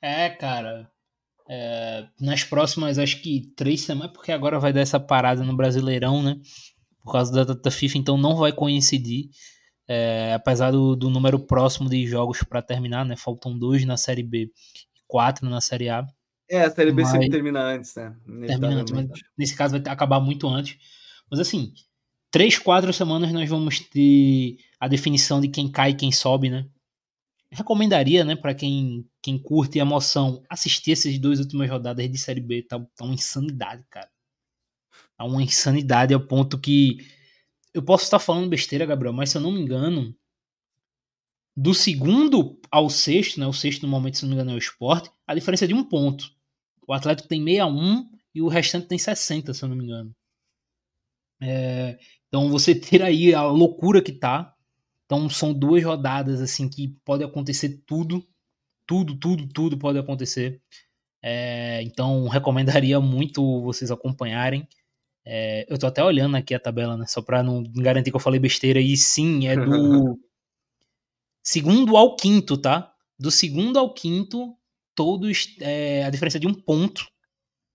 [0.00, 0.90] É, cara.
[1.48, 6.22] É, nas próximas, acho que três semanas, porque agora vai dar essa parada no Brasileirão,
[6.22, 6.36] né?
[7.02, 9.30] Por causa da data FIFA, então não vai coincidir.
[9.86, 13.16] É, apesar do, do, número próximo de jogos para terminar, né?
[13.16, 14.52] Faltam dois na Série B e
[15.06, 16.06] quatro na Série A.
[16.50, 18.16] É, a Série B mas, sempre termina antes, né?
[18.24, 20.78] Termina antes, mas nesse caso vai acabar muito antes.
[21.30, 21.72] Mas assim,
[22.30, 26.66] três, quatro semanas nós vamos ter a definição de quem cai e quem sobe, né?
[27.50, 32.62] recomendaria, né, para quem, quem curte emoção, assistir essas duas últimas rodadas de Série B.
[32.62, 34.10] Tá, tá uma insanidade, cara.
[35.16, 36.98] Tá uma insanidade ao ponto que.
[37.72, 40.14] Eu posso estar falando besteira, Gabriel, mas se eu não me engano,
[41.56, 43.46] do segundo ao sexto, né?
[43.46, 45.74] O sexto no momento, se não me engano, é o esporte, a diferença é de
[45.74, 46.30] um ponto.
[46.88, 50.16] O Atlético tem 61 e o restante tem 60, se eu não me engano.
[51.40, 54.54] É, então você ter aí a loucura que tá.
[55.04, 58.26] Então são duas rodadas assim que pode acontecer tudo,
[58.86, 60.62] tudo, tudo, tudo pode acontecer.
[61.22, 64.66] É, então recomendaria muito vocês acompanharem.
[65.26, 67.04] É, eu tô até olhando aqui a tabela, né?
[67.06, 68.80] Só para não garantir que eu falei besteira.
[68.80, 70.18] E sim, é do
[71.44, 72.94] segundo ao quinto, tá?
[73.18, 74.56] Do segundo ao quinto,
[74.98, 77.06] todos é, a diferença de um ponto.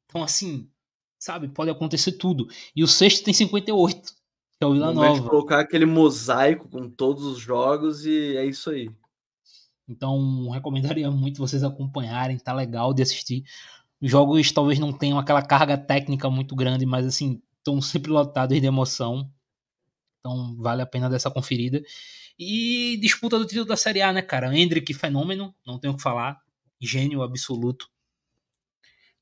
[0.06, 0.70] Então, assim,
[1.18, 2.50] sabe, pode acontecer tudo.
[2.76, 4.12] E o sexto tem 58
[4.60, 5.30] é o Vila Nova.
[5.30, 8.90] colocar aquele mosaico com todos os jogos e é isso aí.
[9.88, 13.46] Então, recomendaria muito vocês acompanharem, tá legal de assistir.
[14.02, 18.60] Os jogos talvez não tenham aquela carga técnica muito grande, mas assim, estão sempre lotados
[18.60, 19.32] de emoção.
[20.20, 21.82] Então, vale a pena dessa conferida.
[22.38, 24.54] E disputa do título da Série A, né, cara?
[24.54, 26.43] Hendrick, fenômeno, não tenho o que falar.
[26.86, 27.90] Gênio absoluto.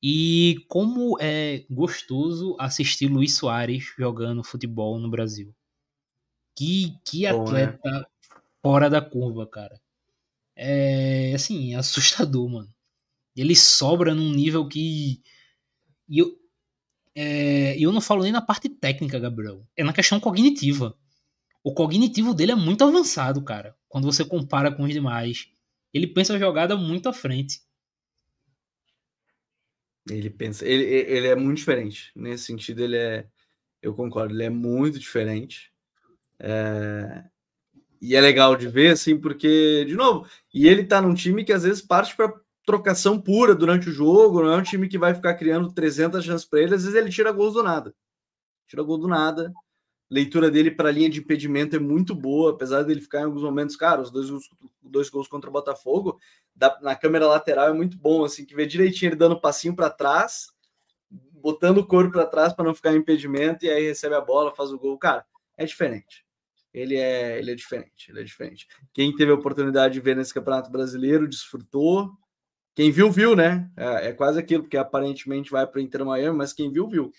[0.02, 5.54] E como é gostoso assistir Luiz Soares jogando futebol no Brasil.
[6.56, 7.64] Que, que Bom, né?
[7.64, 8.04] atleta né?
[8.60, 9.80] fora da curva, cara.
[10.56, 12.68] É assim, é assustador, mano.
[13.36, 15.22] Ele sobra num nível que.
[16.08, 16.36] E eu,
[17.14, 19.66] é, eu não falo nem na parte técnica, Gabriel.
[19.76, 20.96] É na questão cognitiva.
[21.64, 23.76] O cognitivo dele é muito avançado, cara.
[23.88, 25.48] Quando você compara com os demais.
[25.92, 27.60] Ele pensa a jogada muito à frente.
[30.10, 32.10] Ele pensa, ele, ele é muito diferente.
[32.16, 33.26] Nesse sentido, ele é,
[33.80, 35.72] eu concordo, ele é muito diferente.
[36.38, 37.24] É,
[38.00, 41.52] e é legal de ver, assim, porque, de novo, e ele tá num time que
[41.52, 42.34] às vezes parte para
[42.66, 46.46] trocação pura durante o jogo, não é um time que vai ficar criando 300 chances
[46.46, 47.94] para ele, às vezes ele tira gols do nada.
[48.66, 49.52] Tira gol do nada,
[50.12, 53.42] leitura dele para a linha de impedimento é muito boa, apesar dele ficar em alguns
[53.42, 54.28] momentos, cara, os dois,
[54.82, 56.20] dois gols contra o Botafogo,
[56.54, 59.88] da, na câmera lateral é muito bom, assim, que vê direitinho ele dando passinho para
[59.88, 60.48] trás,
[61.10, 64.54] botando o corpo para trás para não ficar em impedimento, e aí recebe a bola,
[64.54, 64.98] faz o gol.
[64.98, 65.24] Cara,
[65.56, 66.26] é diferente.
[66.74, 68.68] ele é, ele é diferente, ele é diferente.
[68.92, 72.10] Quem teve a oportunidade de ver nesse Campeonato Brasileiro desfrutou.
[72.74, 73.70] Quem viu, viu, né?
[73.76, 77.12] É, é quase aquilo, porque aparentemente vai para o Inter Miami, mas quem viu, viu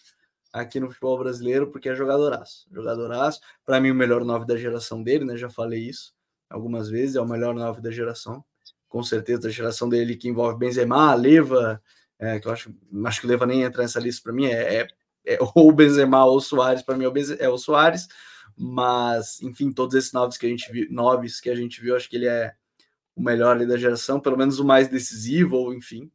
[0.53, 2.67] aqui no futebol brasileiro, porque é jogadoraço.
[2.71, 3.41] Jogadoraço.
[3.65, 5.35] Para mim, o melhor nove da geração dele, né?
[5.35, 6.13] Já falei isso
[6.49, 8.43] algumas vezes, é o melhor nove da geração.
[8.87, 11.81] Com certeza, a geração dele que envolve Benzema, Leva,
[12.19, 12.73] é, que eu acho,
[13.05, 14.87] acho que o Leva nem entra nessa lista para mim, é, é,
[15.25, 18.07] é, ou Benzema ou Soares, para mim é o, Benze, é o Soares,
[18.55, 22.07] mas enfim, todos esses noves que a gente viu, noves que a gente viu, acho
[22.07, 22.53] que ele é
[23.15, 26.11] o melhor ali da geração, pelo menos o mais decisivo, ou enfim.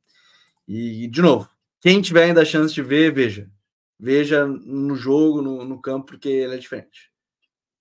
[0.67, 1.49] E, de novo,
[1.81, 3.51] quem tiver ainda a chance de ver, veja.
[3.99, 7.11] Veja no jogo, no, no campo, porque ele é diferente.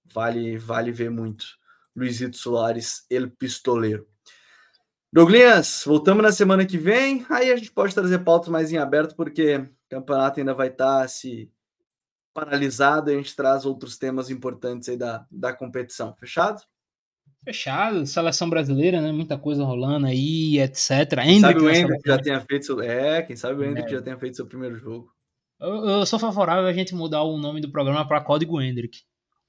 [0.03, 1.45] Vale, vale ver muito.
[1.95, 4.07] Luizito Soares, ele pistoleiro.
[5.11, 7.25] Douglas, voltamos na semana que vem.
[7.29, 11.01] Aí a gente pode trazer pautas mais em aberto, porque o campeonato ainda vai estar
[11.01, 11.51] tá se
[12.33, 13.09] paralisado.
[13.09, 16.13] E a gente traz outros temas importantes aí da, da competição.
[16.15, 16.61] Fechado?
[17.43, 18.05] Fechado.
[18.05, 19.11] Seleção brasileira, né?
[19.11, 21.21] Muita coisa rolando aí, etc.
[21.23, 22.81] Quem sabe o Hendrick já tenha feito seu...
[22.81, 23.91] É, quem sabe o Hendrick é.
[23.91, 25.16] já tenha feito seu primeiro jogo.
[25.59, 29.01] Eu, eu, sou favorável a gente mudar o nome do programa para Código Hendrick.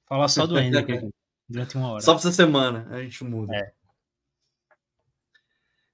[0.06, 1.10] Falar só do Hendrick aqui,
[1.48, 2.00] durante uma hora.
[2.00, 3.54] Só para essa semana a gente muda.
[3.54, 3.72] É.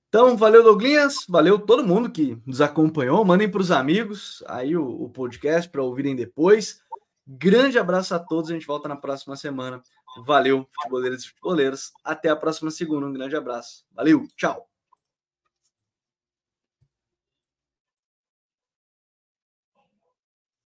[0.08, 1.26] Então, valeu, Douglinhas.
[1.28, 3.24] Valeu todo mundo que nos acompanhou.
[3.24, 6.80] Mandem para os amigos aí o, o podcast para ouvirem depois.
[7.26, 8.48] Grande abraço a todos.
[8.50, 9.82] A gente volta na próxima semana.
[10.24, 11.92] Valeu, futeboleiros e futeboleiras.
[12.04, 13.06] Até a próxima segunda.
[13.06, 13.84] Um grande abraço.
[13.92, 14.73] Valeu, tchau.